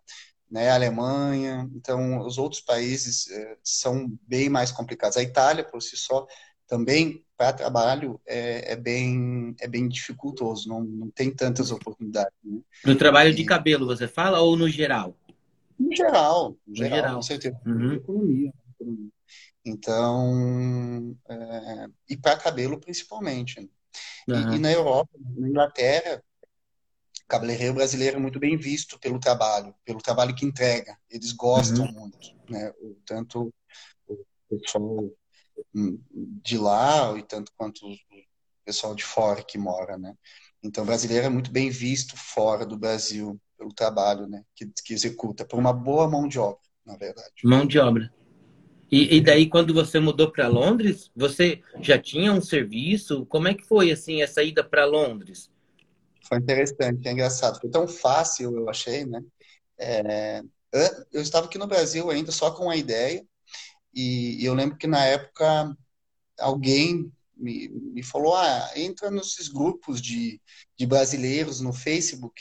[0.50, 5.16] né, a Alemanha, então os outros países eh, são bem mais complicados.
[5.16, 6.26] A Itália, por si só,
[6.66, 12.32] também para trabalho é, é bem é bem dificultoso, não, não tem tantas oportunidades.
[12.44, 12.60] Né?
[12.84, 15.16] No trabalho de E- cabelo, você fala ou no geral?
[15.78, 17.14] No geral, no geral, geral.
[17.16, 17.60] com certeza.
[17.66, 17.92] Uhum.
[17.94, 19.10] Economia, economia.
[19.64, 23.60] Então, é, e para cabelo principalmente.
[23.60, 23.68] né?
[24.28, 26.22] E, e na Europa, na Inglaterra,
[27.24, 30.96] o cabeleireiro brasileiro é muito bem visto pelo trabalho, pelo trabalho que entrega.
[31.10, 32.70] Eles gostam muito, né?
[32.80, 33.52] O- Tanto
[34.08, 34.24] o
[34.58, 35.10] pessoal
[35.74, 35.98] hum,
[36.42, 37.96] de lá e tanto quanto o
[38.64, 40.14] pessoal de fora que mora, né?
[40.62, 44.42] Então, o brasileiro é muito bem visto fora do Brasil pelo trabalho, né?
[44.54, 47.32] Que, que executa, por uma boa mão de obra, na verdade.
[47.42, 48.12] Mão de obra.
[48.90, 53.26] E, e daí, quando você mudou para Londres, você já tinha um serviço?
[53.26, 55.50] Como é que foi assim essa ida para Londres?
[56.26, 57.60] Foi interessante, é engraçado.
[57.60, 59.20] Foi tão fácil, eu achei, né?
[59.78, 60.42] É,
[61.12, 63.26] eu- estava aqui no Brasil ainda só com a ideia,
[63.94, 65.76] e, e eu lembro que na época
[66.40, 70.40] alguém me, me falou: ah, entra nesses grupos de,
[70.78, 72.40] de brasileiros no Facebook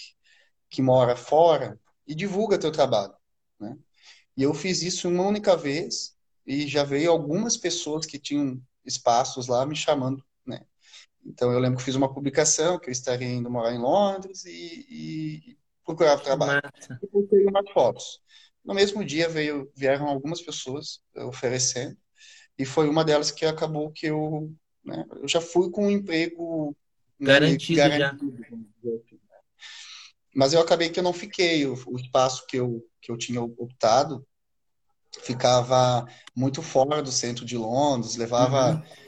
[0.70, 3.14] que mora fora e divulga teu trabalho,
[3.60, 3.78] né?
[4.38, 6.16] E eu fiz isso uma única vez
[6.48, 10.24] e já veio algumas pessoas que tinham espaços lá me chamando?
[11.26, 14.86] Então eu lembro que fiz uma publicação que eu estaria indo morar em Londres e,
[14.90, 16.62] e procurava trabalho.
[17.02, 18.22] E postei umas fotos.
[18.64, 21.98] No mesmo dia veio, vieram algumas pessoas oferecendo
[22.58, 24.52] e foi uma delas que acabou que eu,
[24.84, 26.76] né, eu já fui com um emprego
[27.20, 27.90] né, Garantido já.
[27.90, 29.38] garantido, dizer assim, né?
[30.36, 31.66] Mas eu acabei que eu não fiquei.
[31.66, 34.26] O, o espaço que eu, que eu tinha optado
[35.22, 39.03] ficava muito fora do centro de Londres, levava Uhum.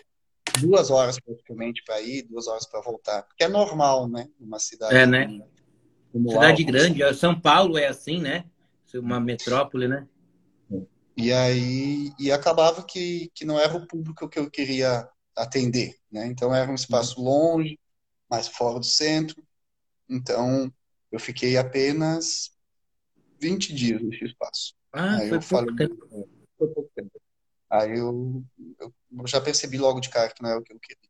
[0.60, 3.24] Duas horas praticamente para ir, duas horas para voltar.
[3.24, 4.28] Porque é normal, né?
[4.40, 5.28] Uma cidade É, né?
[6.30, 8.46] Cidade grande, São Paulo é assim, né?
[8.96, 10.08] Uma metrópole, né?
[11.18, 16.28] E aí e acabava que, que não era o público que eu queria atender, né?
[16.28, 17.80] Então era um espaço longe,
[18.30, 19.42] mais fora do centro.
[20.10, 20.72] Então
[21.12, 22.52] eu fiquei apenas
[23.40, 24.74] 20 dias nesse espaço.
[24.92, 26.30] Ah, Aí foi eu pouco falei, tempo.
[26.58, 27.22] foi pouco tempo.
[27.70, 28.44] Aí eu,
[28.80, 31.10] eu eu já percebi logo de cara que não era o que eu queria.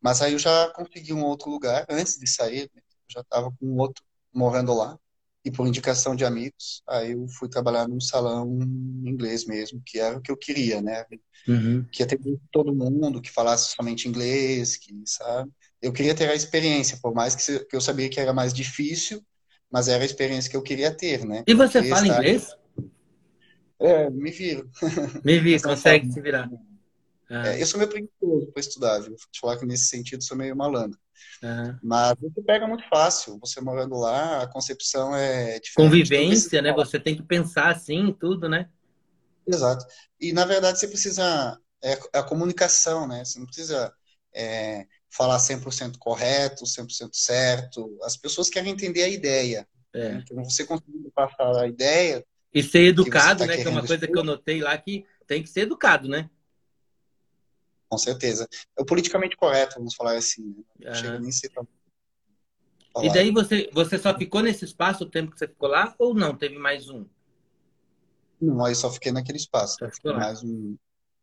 [0.00, 3.76] Mas aí eu já consegui um outro lugar antes de sair, eu já estava com
[3.78, 4.98] outro morando lá.
[5.44, 8.58] E por indicação de amigos, aí eu fui trabalhar num salão
[9.06, 11.04] inglês mesmo, que era o que eu queria, né?
[11.46, 11.86] Uhum.
[11.90, 12.18] Que ia ter
[12.52, 15.50] todo mundo que falasse somente inglês, que, sabe?
[15.80, 19.24] Eu queria ter a experiência, por mais que eu sabia que era mais difícil,
[19.70, 21.44] mas era a experiência que eu queria ter, né?
[21.46, 22.56] E você fala estar- inglês?
[23.80, 24.68] É, me viro.
[25.24, 26.50] Me vi, consegue se virar.
[27.30, 27.42] Uhum.
[27.42, 29.10] É, eu sou meio preguiçoso para estudar, viu?
[29.10, 30.98] Vou te falar que nesse sentido sou meio malandro.
[31.42, 31.78] Uhum.
[31.82, 33.38] Mas você pega muito fácil.
[33.40, 35.74] Você morando lá, a concepção é diferente.
[35.74, 36.72] Convivência, né?
[36.72, 38.68] Você tem que pensar assim tudo, né?
[39.46, 39.84] Exato.
[40.20, 41.58] E na verdade você precisa.
[41.82, 43.24] É, é a comunicação, né?
[43.24, 43.92] Você não precisa
[44.34, 47.98] é, falar 100% correto, 100% certo.
[48.02, 49.66] As pessoas querem entender a ideia.
[49.94, 50.12] É.
[50.12, 52.24] Então, você conseguindo passar a ideia.
[52.52, 53.56] E ser educado, tá né?
[53.56, 56.28] Que é uma coisa que eu notei lá que tem que ser educado, né?
[57.88, 58.46] Com certeza.
[58.76, 60.64] É o politicamente correto, vamos falar assim.
[60.78, 60.94] Né?
[60.94, 61.50] Chega nem ser.
[63.02, 66.14] E daí você, você só ficou nesse espaço o tempo que você ficou lá ou
[66.14, 66.36] não?
[66.36, 67.06] Teve mais um?
[68.40, 69.76] Não, aí só fiquei naquele espaço.
[70.04, 70.76] Mais um...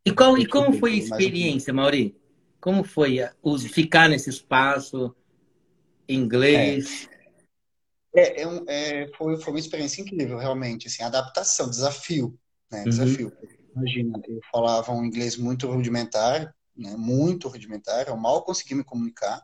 [0.06, 1.78] E, qual, e como foi a experiência, um...
[1.78, 2.16] Mauri?
[2.60, 5.16] Como foi o, ficar nesse espaço,
[6.08, 7.10] inglês?
[8.16, 10.88] É, é, um, é foi, foi uma experiência incrível, realmente.
[10.88, 12.38] Assim, adaptação, desafio.
[12.72, 12.84] Né?
[12.86, 13.32] Uhum.
[13.76, 16.96] Imagina, eu falava um inglês muito rudimentar, né?
[16.98, 19.42] muito rudimentar, eu mal consegui me comunicar,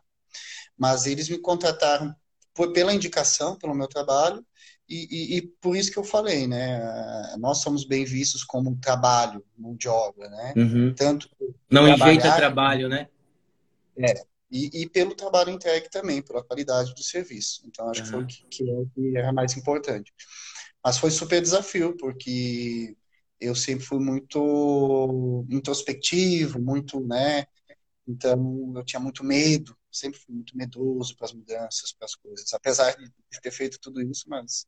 [0.77, 2.15] mas eles me contrataram
[2.53, 4.45] por, pela indicação, pelo meu trabalho,
[4.87, 6.81] e, e, e, por isso que eu falei, né?
[7.39, 10.53] Nós somos bem vistos como trabalho, mão de obra, né?
[10.57, 10.93] Uhum.
[10.93, 11.29] Tanto
[11.69, 13.07] não enjeita trabalho, né?
[13.97, 14.13] É.
[14.51, 17.63] E, e, pelo trabalho entregue também, pela qualidade do serviço.
[17.65, 18.05] Então acho uhum.
[18.05, 20.11] que foi o que, que, é, que era mais importante.
[20.83, 22.97] Mas foi super desafio, porque
[23.41, 27.45] eu sempre fui muito introspectivo, muito, né?
[28.08, 32.54] Então eu tinha muito medo, sempre fui muito medoso para as mudanças, para as coisas.
[32.54, 34.65] Apesar de ter feito tudo isso, mas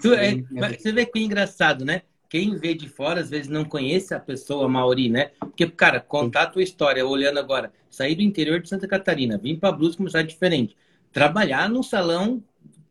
[0.00, 0.42] Tu, é,
[0.78, 2.02] você vê que é engraçado, né?
[2.30, 5.30] Quem vê de fora, às vezes, não conhece a pessoa Mauri, né?
[5.38, 9.58] Porque, cara, contar a tua história, olhando agora, sair do interior de Santa Catarina, vir
[9.58, 10.74] para Brusque, uma cidade diferente,
[11.12, 12.42] trabalhar num salão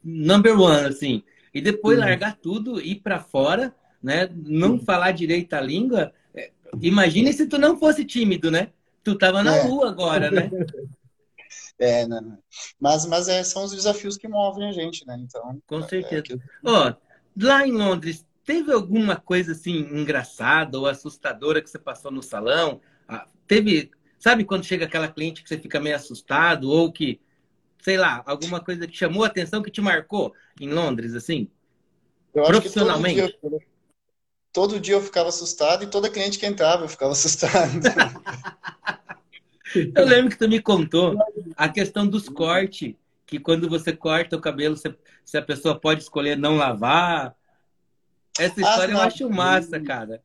[0.03, 2.05] number one, assim, e depois uhum.
[2.05, 4.29] largar tudo, ir para fora, né?
[4.35, 6.13] Não falar direito a língua.
[6.35, 8.69] É, imagine se tu não fosse tímido, né?
[9.03, 9.61] Tu tava na é.
[9.61, 10.51] rua agora, né?
[11.79, 12.21] É, né?
[12.79, 15.17] Mas, mas é, são os desafios que movem a gente, né?
[15.19, 15.61] Então.
[15.67, 16.35] Com é, certeza.
[16.35, 16.93] É, Ó,
[17.41, 22.79] lá em Londres, teve alguma coisa assim engraçada ou assustadora que você passou no salão?
[23.07, 27.19] Ah, teve, sabe quando chega aquela cliente que você fica meio assustado ou que,
[27.81, 31.49] sei lá, alguma coisa que chamou a atenção que te marcou em Londres, assim?
[32.33, 33.37] Eu Profissionalmente?
[33.41, 33.67] Todo dia,
[34.53, 37.81] todo dia eu ficava assustado e toda cliente que entrava eu ficava assustado.
[39.95, 41.17] Eu lembro que tu me contou
[41.57, 42.93] a questão dos cortes,
[43.25, 47.35] que quando você corta o cabelo, você, se a pessoa pode escolher não lavar.
[48.37, 50.23] Essa ah, história ah, eu acho massa, cara.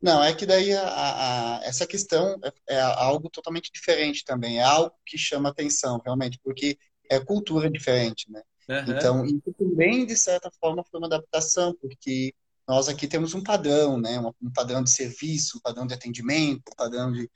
[0.00, 4.58] Não, é que daí a, a, essa questão é, é, algo totalmente diferente também.
[4.58, 6.78] É algo que chama atenção, realmente, porque
[7.10, 8.42] é cultura diferente, né?
[8.68, 8.96] Uhum.
[8.96, 12.34] Então, isso também, de certa forma, foi uma adaptação, porque
[12.66, 14.18] nós aqui temos um padrão, né?
[14.42, 17.30] Um, padrão de serviço, um padrão de atendimento, um padrão de.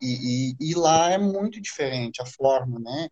[0.00, 3.08] E, e, e, lá é muito diferente a forma, né?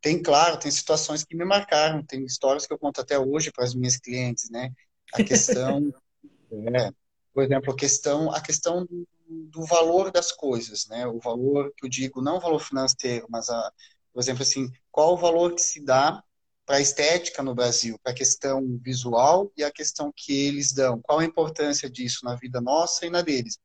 [0.00, 3.64] Tem, claro, tem situações que me marcaram, tem histórias que eu conto até hoje para
[3.64, 4.70] as minhas clientes, né?
[5.14, 5.92] A questão,
[6.74, 6.90] é,
[7.32, 11.06] por exemplo, a questão, a questão do, do, valor das coisas, né?
[11.06, 13.72] O valor que eu digo, não o valor financeiro, mas, a,
[14.12, 16.22] por exemplo, assim, qual o valor que se dá
[16.68, 21.00] para a estética no Brasil, para a questão visual e a questão que eles dão.
[21.00, 23.58] Qual a importância disso na vida nossa e na deles?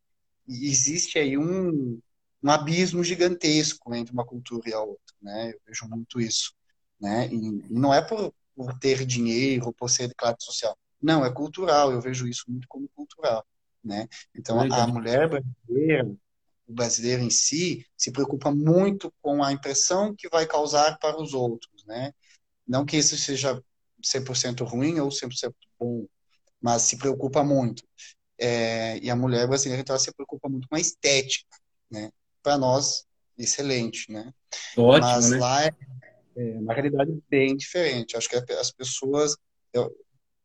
[0.48, 2.00] E existe aí um,
[2.42, 5.52] um abismo gigantesco entre uma cultura e a outra, né?
[5.52, 6.54] Eu vejo muito isso,
[6.98, 7.28] né?
[7.28, 10.74] E, e não é por, por, ter dinheiro, por ser de classe social.
[11.02, 11.92] Não, é cultural.
[11.92, 13.46] Eu vejo isso muito como cultural,
[13.84, 14.08] né?
[14.34, 16.10] Então, a mulher brasileira,
[16.66, 21.34] o brasileiro em si, se preocupa muito com a impressão que vai causar para os
[21.34, 22.13] outros, né?
[22.67, 23.62] Não que isso seja
[24.04, 26.06] 100% ruim ou 100% bom,
[26.62, 27.84] mas se preocupa muito.
[28.39, 31.58] É, e a mulher brasileira, então, se preocupa muito com a estética,
[31.89, 32.10] né?
[32.41, 33.06] Para nós,
[33.38, 34.32] excelente, né?
[34.78, 35.38] Ótimo, mas né?
[35.38, 35.71] lá é,
[36.36, 38.17] é, na realidade, bem diferente.
[38.17, 39.36] Acho que as pessoas...
[39.71, 39.91] Eu,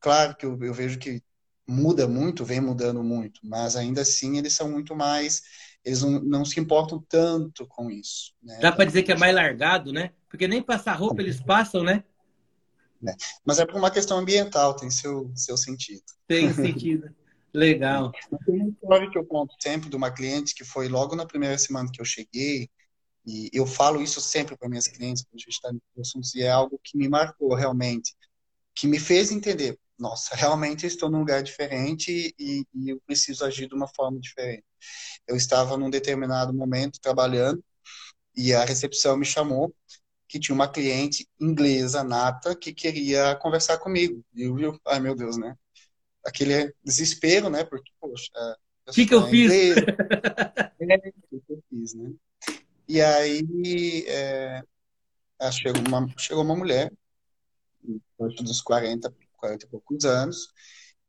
[0.00, 1.22] claro que eu, eu vejo que
[1.66, 5.42] muda muito, vem mudando muito, mas ainda assim eles são muito mais
[5.84, 8.32] eles não, não se importam tanto com isso.
[8.42, 8.58] Né?
[8.60, 10.12] Dá para dizer que é mais largado, né?
[10.28, 12.04] Porque nem passar roupa eles passam, né?
[13.06, 13.14] É.
[13.44, 16.02] Mas é por uma questão ambiental, tem seu, seu sentido.
[16.26, 17.08] Tem sentido.
[17.54, 18.12] Legal.
[18.44, 21.56] Tem uma história que eu conto sempre de uma cliente que foi logo na primeira
[21.56, 22.68] semana que eu cheguei,
[23.26, 26.42] e eu falo isso sempre para minhas clientes, quando a gente está no assunto, e
[26.42, 28.14] é algo que me marcou realmente,
[28.74, 33.68] que me fez entender, nossa, realmente estou num lugar diferente e, e eu preciso agir
[33.68, 34.64] de uma forma diferente.
[35.26, 37.62] Eu estava num determinado momento trabalhando
[38.34, 39.74] e a recepção me chamou
[40.28, 44.22] que tinha uma cliente inglesa nata que queria conversar comigo.
[44.34, 45.56] E eu, ai meu Deus, né?
[46.24, 47.64] Aquele desespero, né?
[47.64, 48.30] Porque, poxa,
[48.86, 49.50] O que, que eu fiz?
[50.80, 52.12] é, que eu fiz, né?
[52.86, 54.62] E aí é,
[55.52, 56.92] chegou, uma, chegou uma mulher,
[58.42, 60.48] dos 40, 40 e poucos anos,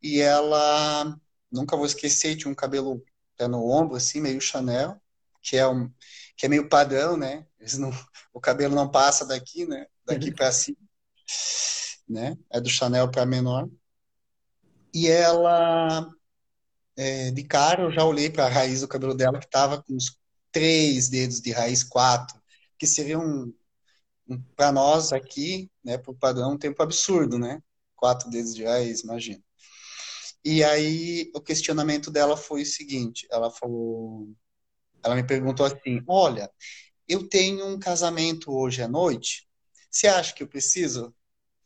[0.01, 1.17] e ela,
[1.51, 3.03] nunca vou esquecer, tinha um cabelo
[3.33, 5.01] até no ombro, assim, meio Chanel,
[5.41, 5.91] que é, um,
[6.37, 7.45] que é meio padrão, né?
[7.77, 7.91] Não,
[8.33, 9.85] o cabelo não passa daqui, né?
[10.05, 10.77] Daqui para cima,
[12.07, 12.37] né?
[12.51, 13.69] É do Chanel para menor.
[14.93, 16.09] E ela,
[16.97, 19.93] é, de cara, eu já olhei para a raiz do cabelo dela, que estava com
[19.93, 20.19] uns
[20.51, 22.41] três dedos de raiz, quatro,
[22.77, 23.53] que seria um,
[24.27, 27.61] um para nós aqui, né, para o padrão, um tempo absurdo, né?
[27.95, 29.43] Quatro dedos de raiz, imagina.
[30.43, 34.29] E aí o questionamento dela foi o seguinte: ela falou,
[35.03, 36.49] ela me perguntou assim, olha,
[37.07, 39.47] eu tenho um casamento hoje à noite,
[39.89, 41.13] você acha que eu preciso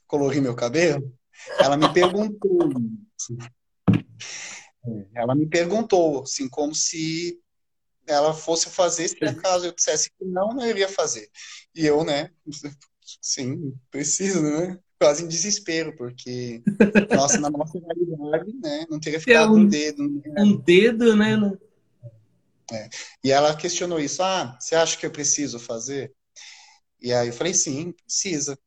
[0.07, 1.13] colorir meu cabelo?
[1.59, 2.69] Ela me perguntou.
[5.15, 7.39] Ela me perguntou, assim, como se
[8.05, 11.29] ela fosse fazer, se acaso eu dissesse que não, não iria fazer.
[11.73, 12.29] E eu, né,
[13.21, 14.77] sim, preciso, né?
[14.99, 16.61] Quase em desespero, porque,
[17.13, 20.09] nossa, na nossa realidade, né, não teria ficado um, um dedo.
[20.09, 20.41] Né?
[20.41, 21.37] Um dedo, né?
[22.71, 22.89] É.
[23.23, 26.13] E ela questionou isso, ah, você acha que eu preciso fazer?
[27.01, 28.57] E aí eu falei, sim, precisa,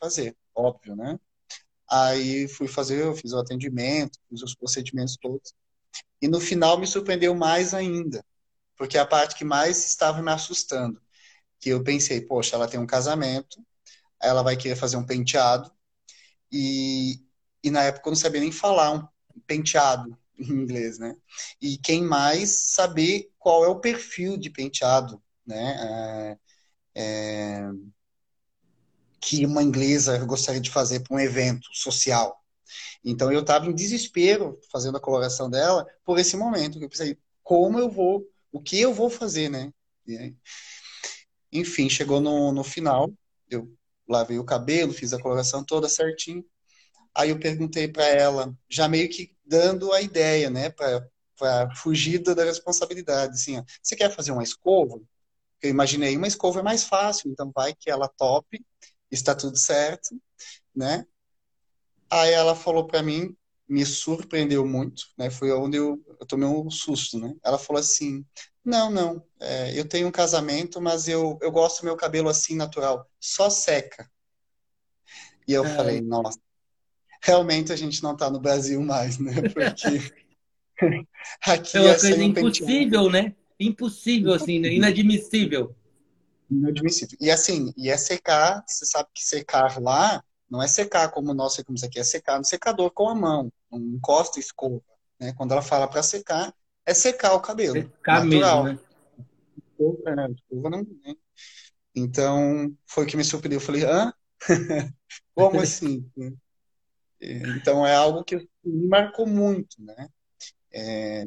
[0.00, 1.18] fazer, óbvio, né?
[1.90, 5.54] Aí fui fazer, eu fiz o atendimento, fiz os procedimentos todos.
[6.20, 8.24] E no final me surpreendeu mais ainda,
[8.76, 11.00] porque a parte que mais estava me assustando,
[11.60, 13.64] que eu pensei, poxa, ela tem um casamento,
[14.20, 15.70] ela vai querer fazer um penteado,
[16.50, 17.20] e,
[17.62, 21.16] e na época eu não sabia nem falar um penteado em inglês, né?
[21.60, 26.38] E quem mais saber qual é o perfil de penteado, né?
[26.94, 27.70] É, é,
[29.20, 32.42] que uma inglesa gostaria de fazer para um evento social.
[33.04, 37.18] Então eu estava em desespero fazendo a coloração dela por esse momento, que eu pensei,
[37.42, 39.72] como eu vou, o que eu vou fazer, né?
[41.52, 43.12] enfim, chegou no, no final,
[43.50, 43.72] eu
[44.08, 46.44] lavei o cabelo, fiz a coloração toda certinho.
[47.14, 52.44] Aí eu perguntei para ela, já meio que dando a ideia, né, para fugir da
[52.44, 55.00] responsabilidade, assim, ó, você quer fazer uma escova?
[55.62, 58.64] Eu imaginei uma escova é mais fácil, então vai que ela tope
[59.10, 60.20] está tudo certo,
[60.74, 61.06] né?
[62.10, 63.36] Aí ela falou para mim,
[63.68, 65.30] me surpreendeu muito, né?
[65.30, 67.34] Foi onde eu, eu, tomei um susto, né?
[67.42, 68.24] Ela falou assim,
[68.64, 72.54] não, não, é, eu tenho um casamento, mas eu, eu gosto do meu cabelo assim,
[72.54, 74.08] natural, só seca.
[75.48, 75.76] E eu é.
[75.76, 76.38] falei, nossa,
[77.26, 79.32] realmente a gente não está no Brasil mais, né?
[79.42, 80.12] Porque
[81.42, 83.34] aqui é uma coisa impossível, né?
[83.58, 84.72] Impossível, assim, né?
[84.72, 85.74] inadmissível.
[86.48, 87.18] Inadmissível.
[87.20, 91.54] E assim, e é secar, você sabe que secar lá não é secar como nós
[91.54, 94.80] secamos aqui, é secar no secador com a mão, não encosta escova.
[95.18, 95.32] Né?
[95.36, 97.74] Quando ela fala para secar, é secar o cabelo.
[97.74, 98.64] Secar natural.
[98.64, 100.28] mesmo, né?
[100.28, 101.14] É, escova não né?
[101.92, 103.56] Então, foi o que me surpreendeu.
[103.56, 104.12] Eu falei, hã?
[105.34, 106.08] como assim?
[107.20, 110.08] Então, é algo que me marcou muito, né?
[110.72, 111.26] É,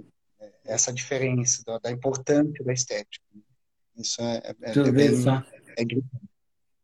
[0.65, 3.25] essa diferença da, da importância da estética.
[3.97, 5.09] Isso é, é, é, é bem,
[5.77, 5.83] é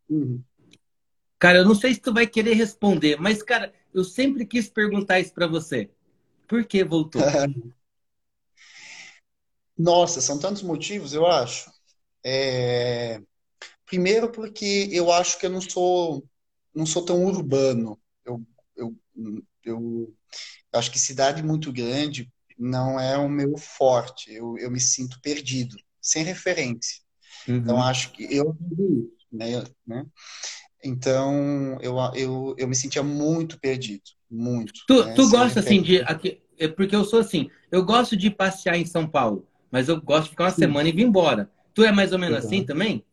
[0.10, 0.44] uhum.
[1.38, 5.20] Cara, eu não sei se tu vai querer responder, mas, cara, eu sempre quis perguntar
[5.20, 5.90] isso para você.
[6.48, 7.22] Por que voltou?
[9.78, 11.70] Nossa, são tantos motivos, eu acho.
[12.24, 13.22] É...
[13.86, 16.28] Primeiro porque eu acho que eu não sou
[16.74, 18.00] não sou tão urbano.
[18.26, 18.96] Eu, eu,
[19.64, 20.14] eu
[20.74, 24.34] acho que cidade muito grande não é o meu forte.
[24.34, 27.02] Eu, eu me sinto perdido, sem referência.
[27.48, 27.58] Uhum.
[27.58, 28.56] Então, acho que eu
[29.32, 30.06] né, né?
[30.84, 34.74] Então, eu, eu, eu me sentia muito perdido, muito.
[34.88, 35.14] Tu, né?
[35.14, 36.02] tu gosta, assim, de...
[36.02, 40.00] Aqui, é porque eu sou assim, eu gosto de passear em São Paulo, mas eu
[40.00, 40.62] gosto de ficar uma Sim.
[40.62, 41.52] semana e vir embora.
[41.74, 43.04] Tu é mais ou menos assim também?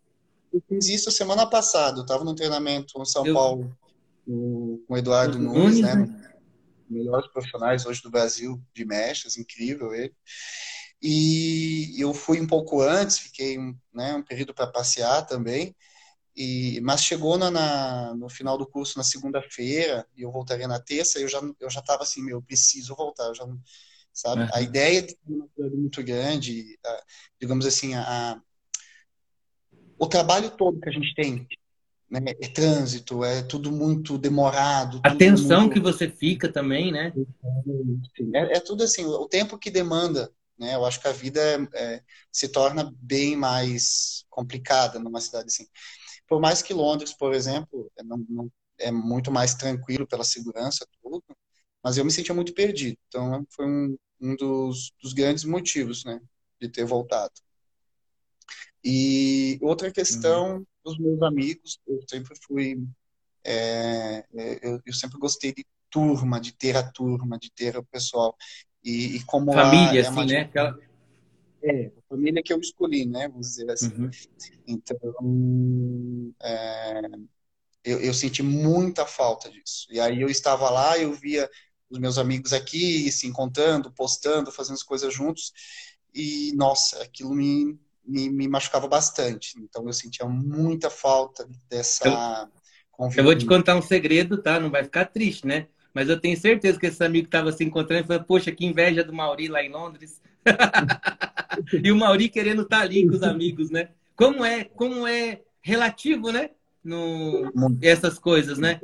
[0.53, 3.35] Eu fiz isso semana passada, eu estava no treinamento em São eu...
[3.35, 3.77] Paulo
[4.26, 5.94] com o Eduardo Nunes, Nunes né?
[5.94, 6.35] né?
[6.88, 10.14] Melhores profissionais hoje do Brasil de mechas, incrível ele.
[11.00, 13.58] E eu fui um pouco antes, fiquei
[13.92, 15.75] né, um período para passear também.
[16.35, 20.81] E, mas chegou na, na, no final do curso na segunda-feira e eu voltaria na
[20.81, 23.46] terça eu já eu já estava assim meu preciso voltar eu já
[24.14, 27.04] sabe a ideia de uma muito grande a,
[27.38, 28.40] digamos assim a, a,
[29.98, 31.46] o trabalho todo que a gente tem
[32.13, 35.75] né, é trânsito é tudo muito demorado a tensão muito...
[35.75, 37.13] que você fica também né
[38.35, 40.31] é, é tudo assim o tempo que demanda
[40.63, 40.77] né?
[40.77, 45.67] Eu acho que a vida é, é, se torna bem mais complicada numa cidade assim.
[46.29, 50.87] Por mais que Londres, por exemplo, é, não, não, é muito mais tranquilo pela segurança,
[51.02, 51.23] tudo,
[51.83, 52.96] mas eu me sentia muito perdido.
[53.08, 56.21] Então, foi um, um dos, dos grandes motivos, né,
[56.60, 57.35] de ter voltado.
[58.85, 60.67] E outra questão uhum.
[60.85, 62.83] Dos meus amigos, eu sempre fui,
[63.44, 67.85] é, é, eu, eu, sempre gostei de turma, de ter a turma, de ter o
[67.85, 68.37] pessoal.
[68.85, 70.40] E, e como família, é assim, né?
[70.40, 70.78] Aquela...
[71.64, 73.28] É, a família que eu escolhi, né?
[73.28, 73.94] Vamos dizer assim.
[73.94, 74.10] Uhum.
[74.66, 77.02] Então, é,
[77.85, 79.87] eu, eu senti muita falta disso.
[79.90, 81.48] E aí eu estava lá, eu via
[81.88, 85.52] os meus amigos aqui se encontrando, postando, fazendo as coisas juntos.
[86.14, 89.59] E, nossa, aquilo me, me, me machucava bastante.
[89.59, 92.48] Então eu sentia muita falta dessa.
[92.98, 94.61] Eu, eu vou te contar um segredo, tá?
[94.61, 95.67] Não vai ficar triste, né?
[95.94, 99.05] Mas eu tenho certeza que esse amigo estava se encontrando e falou, poxa, que inveja
[99.05, 100.21] do Mauri lá em Londres.
[101.85, 103.90] e o Mauri querendo estar tá ali com os amigos, né?
[104.17, 106.50] Como é, como é relativo, né?
[106.83, 108.81] No, essas coisas, né?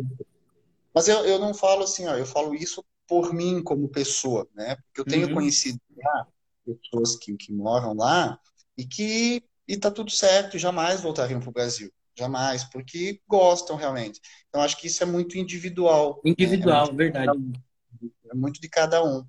[0.94, 4.76] Mas eu, eu não falo assim, ó, eu falo isso por mim como pessoa, né?
[4.76, 5.34] Porque eu tenho uhum.
[5.34, 6.26] conhecido já
[6.66, 8.38] pessoas que, que moram lá
[8.78, 11.92] e que e tá tudo certo, jamais voltariam para o Brasil.
[12.16, 14.18] Jamais, porque gostam realmente.
[14.48, 16.20] Então, acho que isso é muito individual.
[16.24, 16.92] Individual, né?
[16.92, 17.38] é verdade.
[18.30, 19.24] é muito de cada um.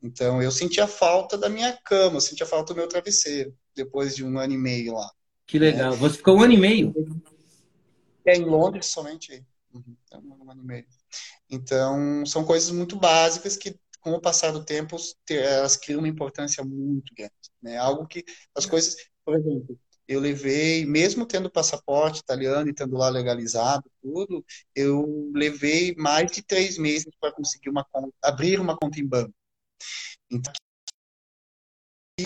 [0.00, 4.24] Então, eu sentia falta da minha cama, eu sentia falta do meu travesseiro, depois de
[4.24, 5.10] um ano e meio lá.
[5.46, 5.92] Que legal.
[5.92, 5.96] Né?
[5.96, 6.94] Você ficou um ano e meio?
[8.24, 9.44] É, em Londres somente.
[9.74, 9.96] Uhum,
[10.44, 10.86] um ano e meio.
[11.50, 14.96] Então, são coisas muito básicas que, com o passar do tempo,
[15.30, 17.32] elas criam uma importância muito grande.
[17.62, 17.78] Né?
[17.78, 18.24] Algo que
[18.54, 19.78] as coisas, por exemplo,
[20.08, 24.44] eu levei, mesmo tendo passaporte italiano e tendo lá legalizado tudo,
[24.74, 29.32] eu levei mais de três meses para conseguir uma conta, abrir uma conta em banco.
[30.30, 30.52] Então,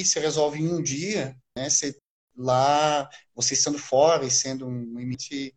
[0.04, 1.68] se resolve em um dia, né?
[1.68, 1.96] Você,
[2.36, 5.52] lá, você estando fora e sendo um é,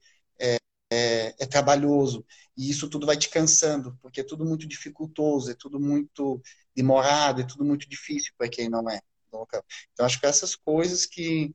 [0.92, 2.26] é, é, trabalhoso.
[2.58, 6.42] E isso tudo vai te cansando, porque é tudo muito dificultoso, é tudo muito
[6.76, 9.00] demorado, é tudo muito difícil para quem não é
[9.32, 9.64] local.
[9.94, 11.54] Então, acho que essas coisas que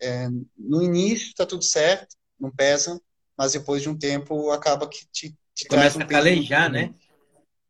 [0.00, 3.00] é, no início está tudo certo, não pesa,
[3.36, 6.94] mas depois de um tempo acaba que te, te começa um a calejar, né?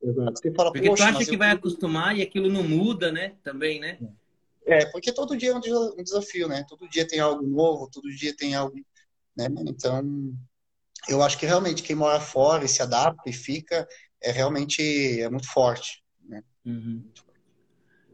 [0.03, 0.39] Exato.
[0.39, 1.39] Você fala, porque tu acha que eu...
[1.39, 3.37] vai acostumar e aquilo não muda, né?
[3.43, 3.99] Também, né?
[4.65, 6.65] É, porque todo dia é um desafio, né?
[6.69, 8.77] Todo dia tem algo novo, todo dia tem algo,
[9.37, 9.47] né?
[9.67, 10.03] Então,
[11.09, 13.87] eu acho que realmente quem mora fora e se adapta e fica
[14.23, 16.43] é realmente é muito forte, né?
[16.65, 17.05] Uhum.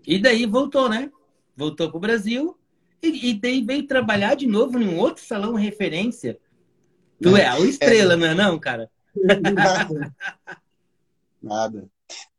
[0.07, 1.11] E daí voltou, né?
[1.57, 2.59] Voltou para o Brasil
[3.03, 6.39] e, e daí veio trabalhar de novo num outro salão referência.
[7.21, 8.91] Tu é, é o estrela, é, não é não, cara?
[9.55, 10.15] Nada.
[11.43, 11.89] Nada.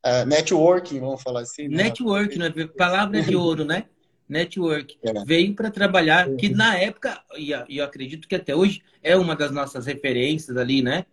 [0.06, 1.68] Uh, networking, vamos falar assim.
[1.68, 1.84] Né?
[1.84, 2.52] Networking, né?
[2.78, 3.86] palavra de ouro, né?
[4.28, 4.98] Network.
[5.04, 5.26] É.
[5.26, 9.52] Veio para trabalhar, que na época, e eu acredito que até hoje, é uma das
[9.52, 11.06] nossas referências ali, né?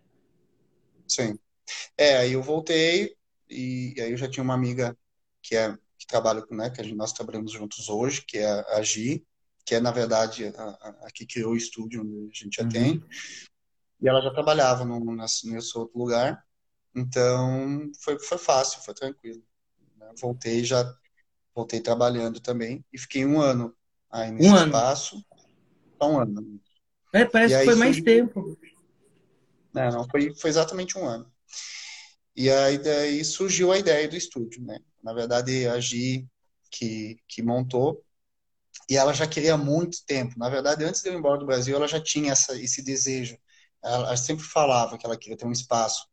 [1.07, 1.37] Sim.
[1.97, 3.15] É, aí eu voltei
[3.49, 4.97] e, aí eu já tinha uma amiga
[5.41, 8.49] que é que trabalha com, né, que a gente, nós trabalhamos juntos hoje, que é
[8.75, 9.23] a Gi,
[9.63, 12.63] que é, na verdade, a, a, a que criou o estúdio onde a gente já
[12.63, 12.69] uhum.
[12.69, 13.03] tem.
[14.01, 16.43] E ela já trabalhava no, nesse, nesse outro lugar.
[16.95, 19.43] Então, foi, foi fácil, foi tranquilo.
[19.97, 20.11] Né?
[20.19, 20.83] Voltei já,
[21.55, 22.83] voltei trabalhando também.
[22.91, 23.75] E fiquei um ano
[24.09, 25.15] aí nesse um espaço.
[25.15, 25.25] Ano.
[26.01, 26.61] Só um ano.
[27.13, 28.05] É, parece que foi mais surgiu...
[28.05, 28.57] tempo.
[29.73, 31.31] Não, não, foi, foi exatamente um ano.
[32.35, 34.79] E aí daí surgiu a ideia do estúdio, né?
[35.03, 36.27] Na verdade, a Gi
[36.69, 38.01] que, que montou,
[38.89, 40.37] e ela já queria há muito tempo.
[40.37, 43.37] Na verdade, antes de eu ir embora do Brasil, ela já tinha essa, esse desejo.
[43.83, 46.07] Ela, ela sempre falava que ela queria ter um espaço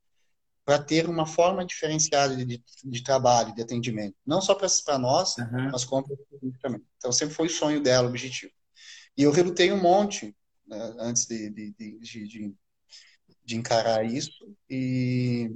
[0.68, 4.14] para ter uma forma diferenciada de, de, trabalho, de atendimento.
[4.26, 5.70] Não só para nós, uhum.
[5.72, 6.82] mas como para o também.
[6.98, 8.52] Então, sempre foi o sonho dela, o objetivo.
[9.16, 12.54] E eu relutei um monte né, antes de, de, de,
[13.46, 14.54] de, encarar isso.
[14.68, 15.50] E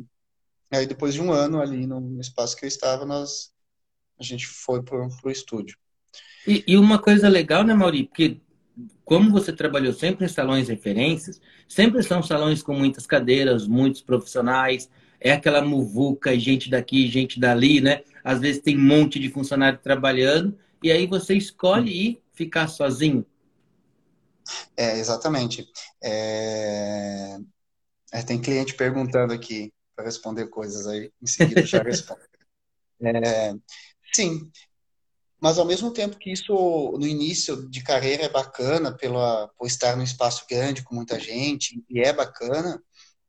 [0.70, 3.52] aí, depois de um ano ali no, no espaço que eu estava, nós,
[4.18, 5.76] a gente foi para o estúdio.
[6.46, 8.04] E, e, uma coisa legal, né, Mauri?
[8.04, 8.40] Porque
[9.04, 11.38] como você trabalhou sempre em salões referências,
[11.68, 14.88] sempre são salões com muitas cadeiras, muitos profissionais,
[15.22, 18.02] é aquela muvuca, gente daqui, gente dali, né?
[18.24, 23.24] Às vezes tem um monte de funcionário trabalhando, e aí você escolhe ir ficar sozinho.
[24.76, 25.68] É, exatamente.
[26.02, 27.38] É...
[28.12, 32.20] É, tem cliente perguntando aqui para responder coisas aí, em seguida já respondo.
[33.00, 33.54] É,
[34.12, 34.50] sim,
[35.40, 36.54] mas ao mesmo tempo que isso
[36.98, 41.82] no início de carreira é bacana pela por estar num espaço grande com muita gente
[41.90, 42.80] e é bacana,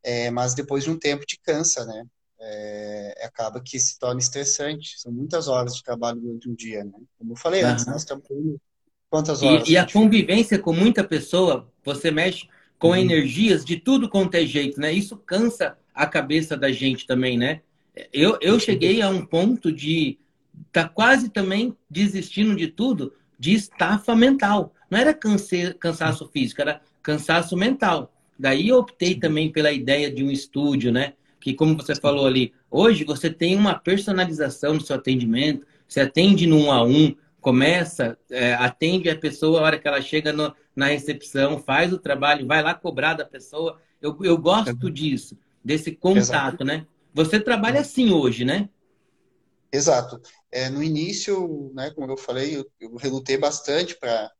[0.04, 2.04] é, mas depois de um tempo te cansa, né?
[2.38, 5.00] É, acaba que se torna estressante.
[5.00, 6.92] São muitas horas de trabalho durante um dia, né?
[7.18, 7.70] Como eu falei uhum.
[7.70, 8.24] antes, nós estamos
[9.08, 9.66] quantas horas?
[9.66, 12.46] E, e a convivência com muita pessoa, você mexe
[12.78, 12.96] com uhum.
[12.96, 14.92] energias de tudo quanto é jeito, né?
[14.92, 17.62] Isso cansa a cabeça da gente também, né?
[18.12, 20.18] Eu, eu cheguei a um ponto de
[20.70, 24.74] tá quase também desistindo de tudo de estafa mental.
[24.90, 28.13] Não era canse, cansaço físico, era cansaço mental.
[28.38, 31.14] Daí eu optei também pela ideia de um estúdio, né?
[31.40, 36.46] Que, como você falou ali, hoje você tem uma personalização no seu atendimento, você atende
[36.46, 40.54] no um a um, começa, é, atende a pessoa a hora que ela chega no,
[40.74, 43.78] na recepção, faz o trabalho, vai lá cobrar da pessoa.
[44.00, 46.64] Eu, eu gosto disso, desse contato, Exato.
[46.64, 46.86] né?
[47.12, 48.68] Você trabalha assim hoje, né?
[49.70, 50.20] Exato.
[50.50, 54.30] É, no início, né, como eu falei, eu, eu relutei bastante para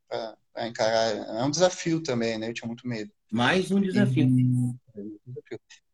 [0.65, 1.15] encarar.
[1.39, 2.49] É um desafio também, né?
[2.49, 3.11] Eu tinha muito medo.
[3.31, 4.27] Mais um desafio.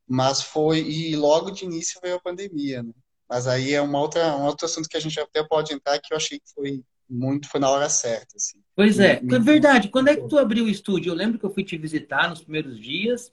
[0.08, 2.92] Mas foi e logo de início veio a pandemia, né?
[3.30, 6.14] Mas aí é uma outra um outro assunto que a gente até pode entrar que
[6.14, 8.60] eu achei que foi muito foi na hora certa, assim.
[8.76, 9.90] Pois é, é verdade.
[9.90, 11.12] Quando é que tu abriu o estúdio?
[11.12, 13.32] Eu lembro que eu fui te visitar nos primeiros dias.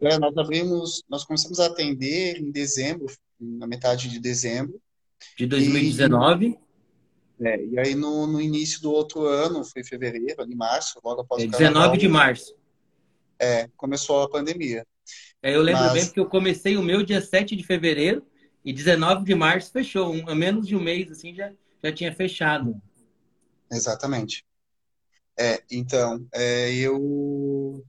[0.00, 3.06] É, nós abrimos, nós começamos a atender em dezembro,
[3.38, 4.80] na metade de dezembro.
[5.36, 6.58] De 2019.
[7.38, 11.22] E, é, e aí no, no início do outro ano, foi fevereiro, ali março, logo
[11.22, 11.72] após é, o carnaval.
[11.72, 12.54] 19 de março.
[13.40, 14.86] É, começou a pandemia.
[15.42, 15.92] É, eu lembro Mas...
[15.94, 18.26] bem porque eu comecei o meu dia 7 de fevereiro
[18.64, 20.14] e 19 de março fechou.
[20.14, 21.50] Um, a menos de um mês, assim, já,
[21.82, 22.80] já tinha fechado.
[23.72, 24.44] Exatamente.
[25.38, 27.82] É, então, é, eu.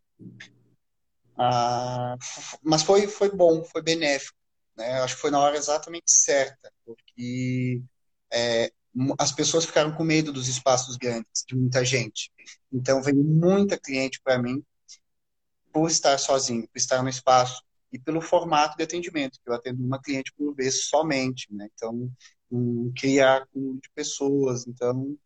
[1.38, 2.16] Ah,
[2.64, 4.38] mas foi, foi bom, foi benéfico.
[4.78, 5.02] Né?
[5.02, 7.82] Acho que foi na hora exatamente certa, porque
[8.32, 8.72] é,
[9.18, 12.32] as pessoas ficaram com medo dos espaços grandes, de muita gente.
[12.72, 14.64] Então, veio muita cliente para mim
[15.72, 19.84] por estar sozinho, por estar no espaço e pelo formato de atendimento, que eu atendo
[19.84, 21.68] uma cliente por vez somente, né?
[21.74, 22.10] Então,
[22.52, 24.68] um, criar com de pessoas.
[24.68, 25.18] Então,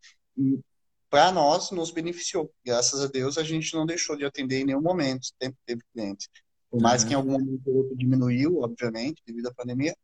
[1.10, 2.52] para nós, nos beneficiou.
[2.64, 6.30] Graças a Deus, a gente não deixou de atender em nenhum momento, sempre teve cliente.
[6.70, 7.08] Por mais uhum.
[7.08, 9.96] que em algum momento ou outro diminuiu, obviamente, devido à pandemia,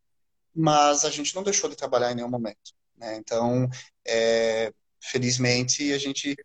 [0.53, 2.73] mas a gente não deixou de trabalhar em nenhum momento.
[2.97, 3.17] Né?
[3.17, 3.67] Então,
[4.05, 4.71] é,
[5.01, 6.35] felizmente, a gente,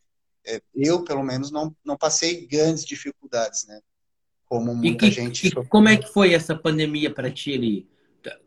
[0.75, 3.81] eu pelo menos, não, não passei grandes dificuldades, né?
[4.47, 5.49] Como muita e gente.
[5.49, 7.89] E como é que foi essa pandemia para ti ali?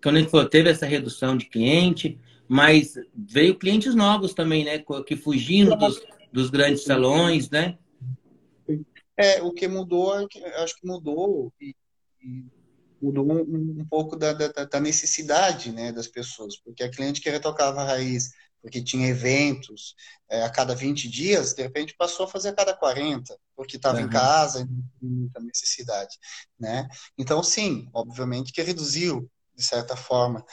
[0.01, 4.83] Quando gente falou, teve essa redução de cliente, mas veio clientes novos também, né?
[5.05, 7.77] Que fugindo dos, dos grandes salões, né?
[9.17, 11.75] É, o que mudou, acho que mudou e,
[12.21, 12.45] e
[13.01, 17.29] mudou um, um pouco da, da, da, necessidade né, das pessoas, porque a cliente que
[17.29, 18.31] retocava a raiz,
[18.61, 19.95] porque tinha eventos
[20.29, 23.99] é, a cada 20 dias, de repente passou a fazer a cada 40, porque estava
[23.99, 24.05] uhum.
[24.05, 24.67] em casa
[25.01, 26.17] e muita necessidade.
[26.59, 26.87] Né?
[27.17, 30.45] Então, sim, obviamente que reduziu, de certa forma,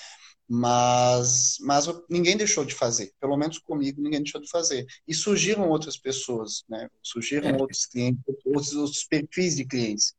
[0.49, 4.87] mas, mas ninguém deixou de fazer, pelo menos comigo ninguém deixou de fazer.
[5.07, 6.89] E surgiram outras pessoas, né?
[7.03, 7.61] surgiram é.
[7.61, 10.15] outros clientes, outros, outros perfis de clientes.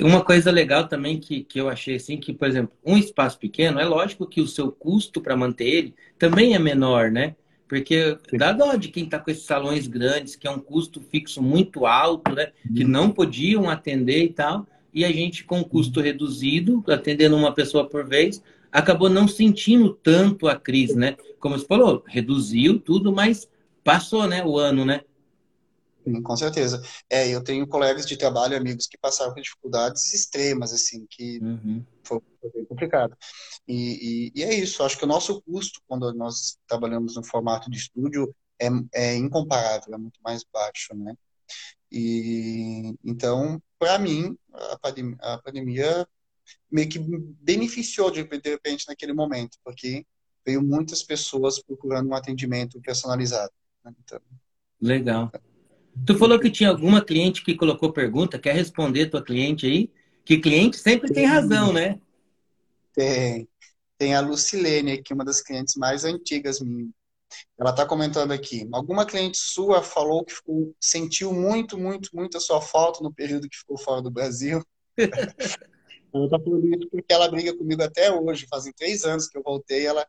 [0.00, 3.78] Uma coisa legal também que, que eu achei assim, que, por exemplo, um espaço pequeno,
[3.78, 7.36] é lógico que o seu custo para manter ele também é menor, né?
[7.68, 8.36] Porque Sim.
[8.36, 11.86] dá dó de quem está com esses salões grandes, que é um custo fixo muito
[11.86, 12.52] alto, né?
[12.74, 12.90] Que uhum.
[12.90, 14.66] não podiam atender e tal.
[14.92, 18.42] E a gente, com custo reduzido, atendendo uma pessoa por vez,
[18.72, 21.16] acabou não sentindo tanto a crise, né?
[21.38, 23.48] Como você falou, reduziu tudo, mas
[23.84, 25.02] passou, né, o ano, né?
[26.14, 26.82] Sim, com certeza.
[27.08, 31.84] É, eu tenho colegas de trabalho, amigos que passaram por dificuldades extremas, assim, que uhum.
[32.04, 32.20] foi,
[32.54, 33.16] bem complicado.
[33.66, 37.70] E, e, e, é isso, acho que o nosso custo, quando nós trabalhamos no formato
[37.70, 41.14] de estúdio, é, é incomparável, é muito mais baixo, né?
[41.90, 46.08] E, então, para mim, a pandemia, a pandemia
[46.70, 46.98] meio que
[47.40, 50.06] beneficiou de, de repente naquele momento, porque
[50.44, 53.52] veio muitas pessoas procurando um atendimento personalizado.
[53.84, 53.92] Né?
[54.04, 54.20] Então,
[54.80, 55.30] Legal.
[56.06, 59.90] Tu falou que tinha alguma cliente que colocou pergunta, quer responder tua cliente aí?
[60.24, 62.00] Que cliente sempre tem, tem razão, né?
[62.94, 63.48] Tem.
[63.98, 66.90] Tem a Lucilene aqui, uma das clientes mais antigas minhas.
[67.58, 68.68] Ela está comentando aqui.
[68.72, 73.48] Alguma cliente sua falou que ficou, sentiu muito, muito, muito a sua falta no período
[73.48, 74.64] que ficou fora do Brasil.
[76.12, 78.46] Ela tá falando isso porque ela briga comigo até hoje.
[78.50, 79.86] Fazem três anos que eu voltei.
[79.86, 80.04] Ela,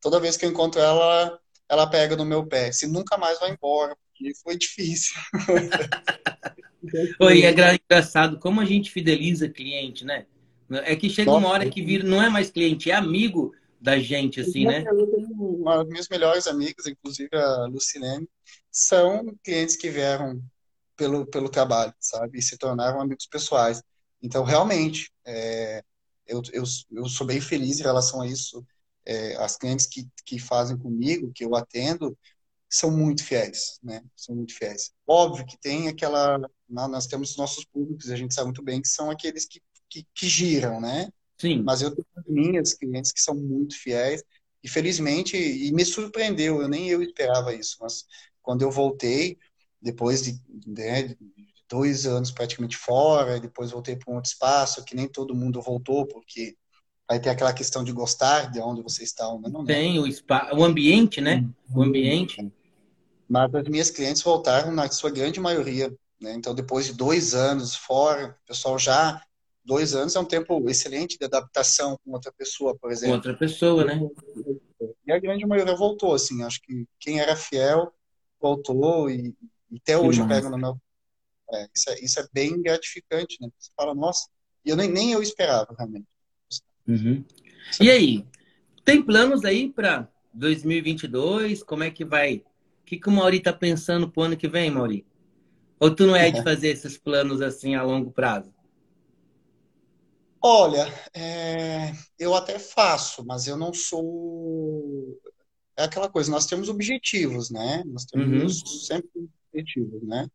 [0.00, 2.72] toda vez que eu encontro ela, ela pega no meu pé.
[2.72, 5.14] Se nunca mais vai embora, porque foi difícil.
[7.20, 10.26] Oi, é engraçado como a gente fideliza cliente, né?
[10.70, 13.98] É que chega Nossa, uma hora que vira, não é mais cliente, é amigo da
[13.98, 14.84] gente, assim, né?
[14.86, 18.28] Eu tenho, minhas melhores amigas, inclusive a Lucilene,
[18.70, 20.42] são clientes que vieram
[20.96, 22.38] pelo, pelo trabalho, sabe?
[22.38, 23.82] E se tornaram amigos pessoais.
[24.22, 25.82] Então, realmente, é,
[26.26, 26.62] eu, eu,
[26.92, 28.64] eu sou bem feliz em relação a isso.
[29.04, 32.16] É, as clientes que, que fazem comigo, que eu atendo,
[32.74, 34.02] são muito fiéis, né?
[34.16, 34.92] São muito fiéis.
[35.06, 36.38] Óbvio que tem aquela...
[36.68, 40.28] Nós temos nossos públicos, a gente sabe muito bem que são aqueles que, que, que
[40.28, 41.08] giram, né?
[41.38, 41.62] Sim.
[41.62, 44.22] Mas eu tenho minhas clientes que são muito fiéis
[44.62, 48.04] e felizmente, e me surpreendeu, eu nem eu esperava isso, mas
[48.40, 49.36] quando eu voltei,
[49.80, 51.16] depois de, né,
[51.68, 56.06] dois anos praticamente fora, depois voltei para um outro espaço, que nem todo mundo voltou,
[56.06, 56.56] porque
[57.08, 59.62] vai ter aquela questão de gostar de onde você está ou não.
[59.62, 59.74] Né?
[59.74, 61.44] Tem o, spa, o ambiente, né?
[61.74, 62.52] O ambiente.
[63.32, 65.88] Mas as minhas clientes voltaram na sua grande maioria,
[66.20, 66.34] né?
[66.34, 69.24] Então, depois de dois anos fora, o pessoal já
[69.64, 73.12] dois anos é um tempo excelente de adaptação com outra pessoa, por exemplo.
[73.12, 74.06] Com outra pessoa, né?
[75.06, 76.42] E a grande maioria voltou, assim.
[76.42, 77.90] Acho que quem era fiel
[78.38, 79.34] voltou e,
[79.70, 80.78] e até hoje eu pego no meu.
[81.54, 83.48] É, isso, é, isso é bem gratificante, né?
[83.58, 84.28] Você fala, nossa,
[84.62, 86.06] e eu nem, nem eu esperava, realmente.
[86.86, 87.24] Uhum.
[87.80, 88.26] E aí,
[88.84, 91.62] tem planos aí para 2022?
[91.62, 92.44] Como é que vai?
[92.82, 95.06] O que, que o Mauri tá pensando pro ano que vem, Mauri?
[95.80, 98.52] Ou tu não é de fazer esses planos assim a longo prazo?
[100.44, 105.20] Olha, é, eu até faço, mas eu não sou.
[105.76, 107.84] É aquela coisa, nós temos objetivos, né?
[107.86, 108.66] Nós temos uhum.
[108.66, 110.28] sempre objetivos, né?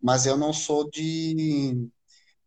[0.00, 1.74] Mas eu não sou de,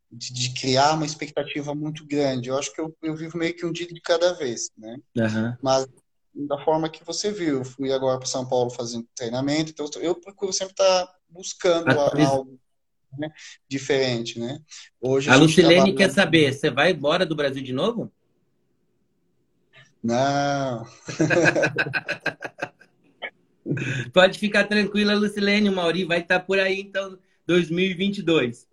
[0.10, 2.48] de, de, criar uma expectativa muito grande.
[2.48, 4.98] Eu acho que eu, eu vivo meio que um dia de cada vez, né?
[5.18, 5.58] Uhum.
[5.62, 5.86] Mas
[6.34, 10.16] da forma que você viu, eu fui agora para São Paulo fazendo treinamento, então eu
[10.16, 12.60] procuro sempre estar buscando algo
[13.18, 13.32] né,
[13.68, 14.60] diferente, né?
[15.00, 18.12] Hoje a, a Lucilene quer saber, você vai embora do Brasil de novo?
[20.04, 20.86] Não.
[24.12, 27.18] Pode ficar tranquila, Lucilene, o Mauri vai estar por aí, então,
[27.48, 28.68] 2022.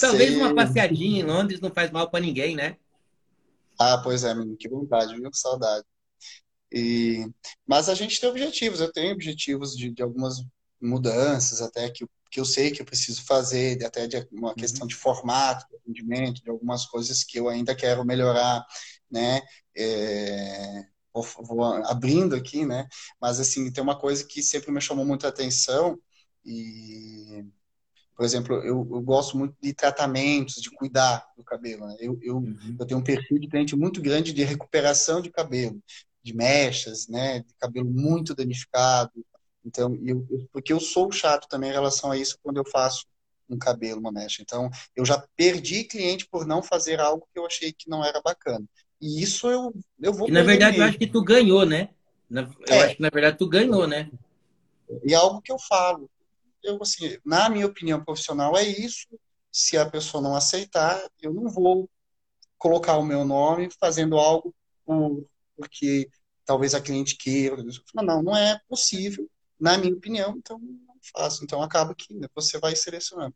[0.00, 0.38] Talvez Sim.
[0.38, 2.76] uma passeadinha em Londres não faz mal para ninguém, né?
[3.78, 5.30] Ah, pois é, menino, que vontade, viu?
[5.32, 5.84] Saudade.
[6.72, 7.26] E...
[7.66, 10.36] Mas a gente tem objetivos, eu tenho objetivos de, de algumas
[10.80, 14.54] mudanças até que, que eu sei que eu preciso fazer, até de uma uhum.
[14.54, 18.64] questão de formato, de atendimento, de algumas coisas que eu ainda quero melhorar,
[19.10, 19.42] né?
[19.76, 22.88] É, vou, vou, abrindo aqui, né?
[23.20, 25.98] Mas assim, tem uma coisa que sempre me chamou muita atenção
[26.44, 27.44] e
[28.22, 31.86] por exemplo, eu, eu, gosto muito de tratamentos, de cuidar do cabelo.
[31.86, 31.96] Né?
[31.98, 32.76] Eu, eu, uhum.
[32.78, 35.82] eu tenho um perfil de cliente muito grande de recuperação de cabelo,
[36.22, 37.40] de mechas, né?
[37.40, 39.12] De cabelo muito danificado,
[39.64, 43.06] então, eu, eu, porque eu sou chato também em relação a isso quando eu faço
[43.48, 44.42] um cabelo, uma mecha.
[44.42, 48.20] Então, eu já perdi cliente por não fazer algo que eu achei que não era
[48.20, 48.64] bacana.
[49.00, 50.28] E isso eu, eu vou.
[50.28, 50.84] E na verdade, mesmo.
[50.84, 51.90] eu acho que tu ganhou, né?
[52.30, 52.84] Eu é.
[52.84, 54.10] acho que na verdade tu ganhou, né?
[55.04, 56.10] E é algo que eu falo.
[56.62, 59.06] Eu, assim, na minha opinião profissional, é isso.
[59.50, 61.90] Se a pessoa não aceitar, eu não vou
[62.56, 64.54] colocar o meu nome fazendo algo
[64.86, 65.26] por,
[65.62, 66.08] porque
[66.44, 67.56] talvez a cliente queira.
[67.94, 71.44] Não, não é possível na minha opinião, então não faço.
[71.44, 73.34] Então acaba que você vai selecionando.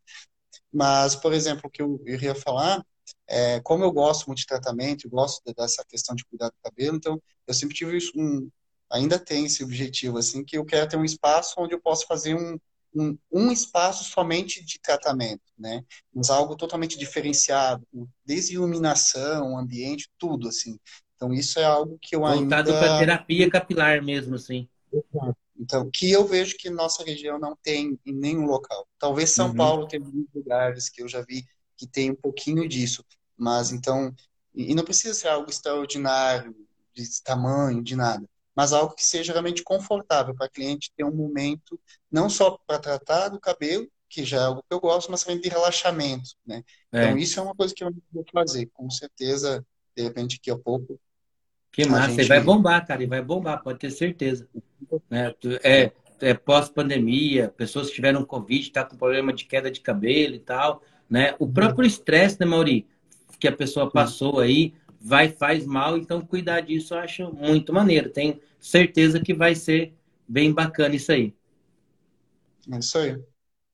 [0.71, 2.85] Mas, por exemplo, o que eu iria falar,
[3.27, 6.97] é, como eu gosto muito de tratamento, eu gosto dessa questão de cuidar do cabelo,
[6.97, 8.49] então eu sempre tive um,
[8.91, 12.35] ainda tem esse objetivo, assim, que eu quero ter um espaço onde eu possa fazer
[12.35, 12.57] um,
[12.93, 15.83] um, um espaço somente de tratamento, né?
[16.13, 17.87] Mas algo totalmente diferenciado,
[18.25, 20.77] desde iluminação, ambiente, tudo, assim.
[21.17, 22.63] Então isso é algo que eu Voltado ainda...
[22.63, 24.69] Voltado para terapia capilar mesmo, assim.
[25.59, 28.87] Então, que eu vejo que nossa região não tem em nenhum local.
[28.97, 29.55] Talvez São uhum.
[29.55, 31.43] Paulo tenha muitos lugares que eu já vi
[31.75, 33.03] que tem um pouquinho disso,
[33.35, 34.15] mas então,
[34.55, 36.55] e não precisa ser algo extraordinário,
[36.93, 41.13] de tamanho, de nada, mas algo que seja realmente confortável para a cliente ter um
[41.13, 41.79] momento,
[42.11, 45.39] não só para tratar do cabelo, que já é algo que eu gosto, mas também
[45.39, 46.63] de relaxamento, né?
[46.91, 47.03] É.
[47.03, 49.63] Então, isso é uma coisa que eu vou fazer, com certeza,
[49.95, 50.99] de repente, daqui a pouco.
[51.71, 52.25] Que massa, gente...
[52.25, 54.47] e vai bombar, cara, e vai bombar, pode ter certeza.
[55.09, 55.33] Né?
[55.63, 55.91] É,
[56.21, 60.81] é pós-pandemia, pessoas que tiveram Covid, tá com problema de queda de cabelo e tal,
[61.09, 61.35] né?
[61.39, 62.87] O próprio estresse, né, Mauri?
[63.39, 68.09] Que a pessoa passou aí, vai, faz mal, então cuidar disso eu acho muito maneiro.
[68.09, 69.93] Tenho certeza que vai ser
[70.27, 71.33] bem bacana isso aí.
[72.71, 73.17] É isso aí.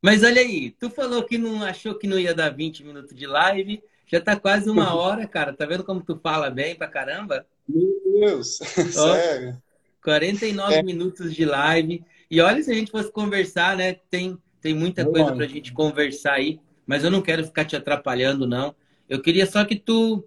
[0.02, 3.26] Mas olha aí, tu falou que não achou que não ia dar 20 minutos de
[3.26, 3.82] live,
[4.14, 5.54] já tá quase uma hora, cara.
[5.54, 7.48] Tá vendo como tu fala bem pra caramba?
[7.68, 8.60] Meu Deus,
[8.94, 9.60] sério.
[10.04, 10.84] 49 é.
[10.84, 12.04] minutos de live.
[12.30, 13.94] E olha, se a gente fosse conversar, né?
[14.12, 17.76] Tem, tem muita coisa para a gente conversar aí, mas eu não quero ficar te
[17.76, 18.76] atrapalhando, não.
[19.10, 20.24] Eu queria só que tu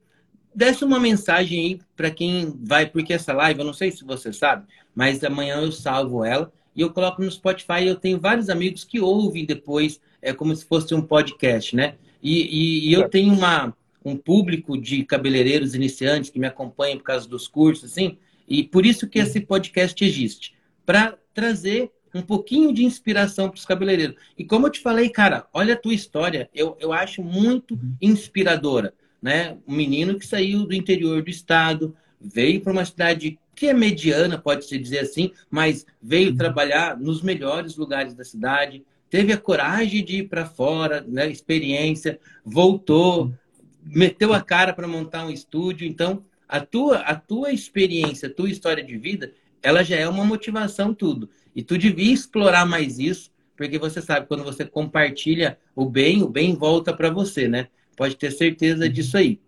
[0.53, 4.33] desse uma mensagem aí para quem vai, porque essa live, eu não sei se você
[4.33, 7.87] sabe, mas amanhã eu salvo ela e eu coloco no Spotify.
[7.87, 11.95] Eu tenho vários amigos que ouvem depois, é como se fosse um podcast, né?
[12.23, 17.05] E, e, e eu tenho uma, um público de cabeleireiros iniciantes que me acompanham por
[17.05, 20.55] causa dos cursos, assim, e por isso que esse podcast existe,
[20.85, 24.17] para trazer um pouquinho de inspiração para os cabeleireiros.
[24.39, 28.95] E como eu te falei, cara, olha a tua história, eu, eu acho muito inspiradora,
[29.21, 29.59] né?
[29.67, 34.39] Um menino que saiu do interior do estado, veio para uma cidade que é mediana,
[34.39, 36.37] pode-se dizer assim, mas veio uhum.
[36.37, 38.85] trabalhar nos melhores lugares da cidade,
[39.17, 43.33] teve a coragem de ir para fora, né, experiência, voltou,
[43.83, 45.89] meteu a cara para montar um estúdio.
[45.89, 50.23] Então, a tua, a tua experiência, a tua história de vida, ela já é uma
[50.23, 51.31] motivação tudo.
[51.55, 56.29] E tu devia explorar mais isso, porque você sabe, quando você compartilha o bem, o
[56.29, 57.69] bem volta para você, né?
[57.97, 58.93] Pode ter certeza uhum.
[58.93, 59.41] disso aí.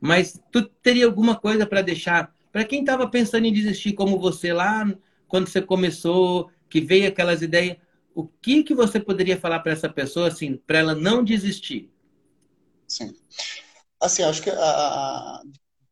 [0.00, 4.52] Mas tu teria alguma coisa para deixar para quem estava pensando em desistir como você
[4.52, 4.88] lá
[5.26, 7.76] quando você começou, que veio aquelas ideias,
[8.16, 11.92] o que que você poderia falar para essa pessoa assim, para ela não desistir?
[12.88, 13.14] Sim.
[14.00, 15.42] Assim, acho que a, a,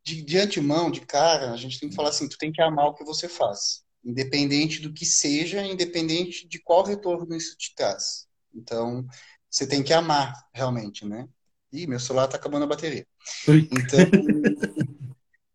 [0.03, 2.87] de, de antemão, de cara, a gente tem que falar assim, tu tem que amar
[2.87, 8.27] o que você faz, independente do que seja, independente de qual retorno isso te traz.
[8.55, 9.07] Então,
[9.51, 11.29] você tem que amar realmente, né?
[11.71, 13.07] Ih, meu celular tá acabando a bateria.
[13.47, 13.99] Então,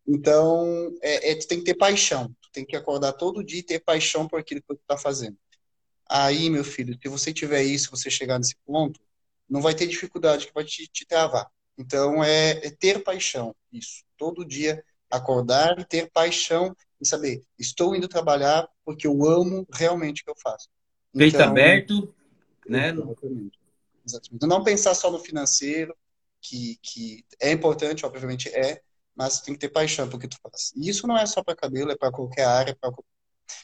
[0.06, 2.28] então é, é, tu tem que ter paixão.
[2.40, 5.36] Tu tem que acordar todo dia e ter paixão por aquilo que tu tá fazendo.
[6.10, 9.00] Aí, meu filho, se você tiver isso, você chegar nesse ponto,
[9.48, 11.48] não vai ter dificuldade que vai te, te travar.
[11.78, 14.02] Então, é, é, ter paixão, isso.
[14.16, 20.22] Todo dia acordar e ter paixão e saber, estou indo trabalhar porque eu amo realmente
[20.22, 20.68] o que eu faço.
[21.16, 22.14] Peito então, aberto,
[22.68, 22.88] né?
[22.88, 23.58] Exatamente.
[24.04, 24.46] exatamente.
[24.46, 25.96] Não pensar só no financeiro,
[26.42, 28.82] que, que é importante, obviamente é,
[29.14, 30.72] mas tem que ter paixão pelo que tu faz.
[30.74, 32.76] E isso não é só para cabelo, é para qualquer área,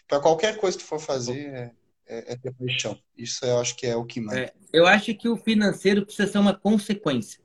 [0.07, 1.75] para qualquer coisa que tu for fazer, é,
[2.07, 2.99] é, é, ter paixão.
[3.17, 4.39] Isso eu acho que é o que mais.
[4.39, 7.41] É, eu acho que o financeiro precisa ser uma consequência.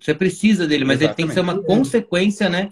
[0.00, 1.10] Você precisa dele, mas Exatamente.
[1.10, 2.70] ele tem que ser uma consequência, né?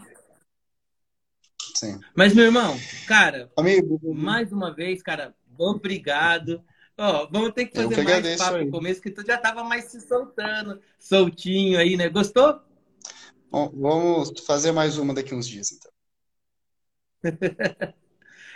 [1.75, 1.99] Sim.
[2.15, 3.99] Mas, meu irmão, cara, Amigo.
[4.15, 6.63] mais uma vez, cara, obrigado.
[6.99, 8.65] Ó, vamos ter que fazer que mais papo aí.
[8.65, 12.09] no começo, que tu já tava mais se soltando, soltinho aí, né?
[12.09, 12.61] Gostou?
[13.51, 15.93] Bom, vamos fazer mais uma daqui uns dias, então.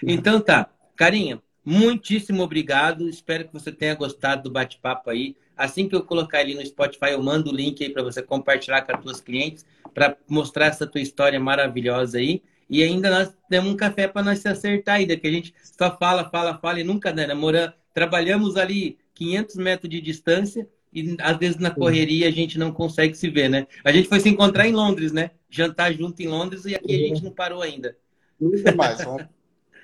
[0.02, 0.70] então tá.
[0.96, 3.08] Carinha, muitíssimo obrigado.
[3.08, 5.36] Espero que você tenha gostado do bate-papo aí.
[5.56, 8.82] Assim que eu colocar ele no Spotify, eu mando o link aí para você compartilhar
[8.82, 12.42] com as tuas clientes, para mostrar essa tua história maravilhosa aí.
[12.68, 15.96] E ainda nós temos um café para nós se acertar ainda, que a gente só
[15.96, 17.26] fala, fala, fala e nunca, né?
[17.26, 22.72] Namorando, trabalhamos ali 500 metros de distância e às vezes na correria a gente não
[22.72, 23.66] consegue se ver, né?
[23.84, 25.30] A gente foi se encontrar em Londres, né?
[25.48, 27.96] Jantar junto em Londres e aqui a gente não parou ainda.
[28.40, 29.26] Nunca mais, vamos,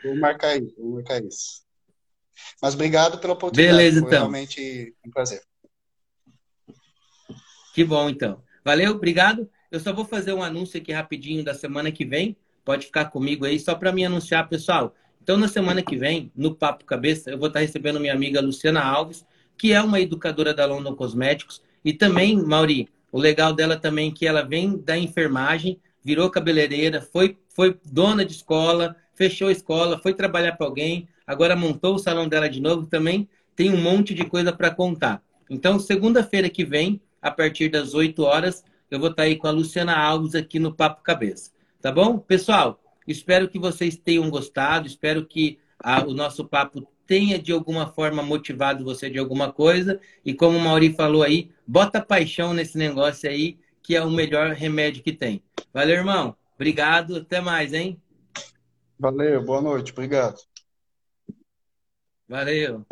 [0.05, 1.63] vamos marcar isso, vamos marcar isso.
[2.61, 3.77] Mas obrigado pela oportunidade.
[3.77, 4.19] Beleza, foi então.
[4.21, 5.43] realmente um prazer.
[7.75, 8.43] Que bom, então.
[8.65, 9.49] Valeu, obrigado.
[9.71, 12.37] Eu só vou fazer um anúncio aqui rapidinho da semana que vem.
[12.65, 14.95] Pode ficar comigo aí, só para me anunciar, pessoal.
[15.23, 18.83] Então, na semana que vem, no Papo Cabeça, eu vou estar recebendo minha amiga Luciana
[18.83, 19.25] Alves,
[19.57, 21.63] que é uma educadora da London Cosméticos.
[21.85, 27.01] E também, Mauri, o legal dela também é que ela vem da enfermagem, virou cabeleireira,
[27.01, 31.99] foi, foi dona de escola, fechou a escola, foi trabalhar para alguém, agora montou o
[31.99, 33.29] salão dela de novo também.
[33.55, 35.23] Tem um monte de coisa para contar.
[35.49, 39.51] Então, segunda-feira que vem, a partir das 8 horas, eu vou estar aí com a
[39.51, 41.51] Luciana Alves aqui no Papo Cabeça.
[41.81, 42.19] Tá bom?
[42.19, 47.87] Pessoal, espero que vocês tenham gostado, espero que a, o nosso papo tenha de alguma
[47.87, 50.01] forma motivado você de alguma coisa.
[50.25, 54.53] E como o Mauri falou aí, bota paixão nesse negócio aí, que é o melhor
[54.53, 55.43] remédio que tem.
[55.73, 56.37] Valeu, irmão.
[56.55, 57.17] Obrigado.
[57.17, 58.01] Até mais, hein?
[58.99, 59.45] Valeu.
[59.45, 59.93] Boa noite.
[59.93, 60.52] Obrigado.
[62.29, 62.85] Valeu.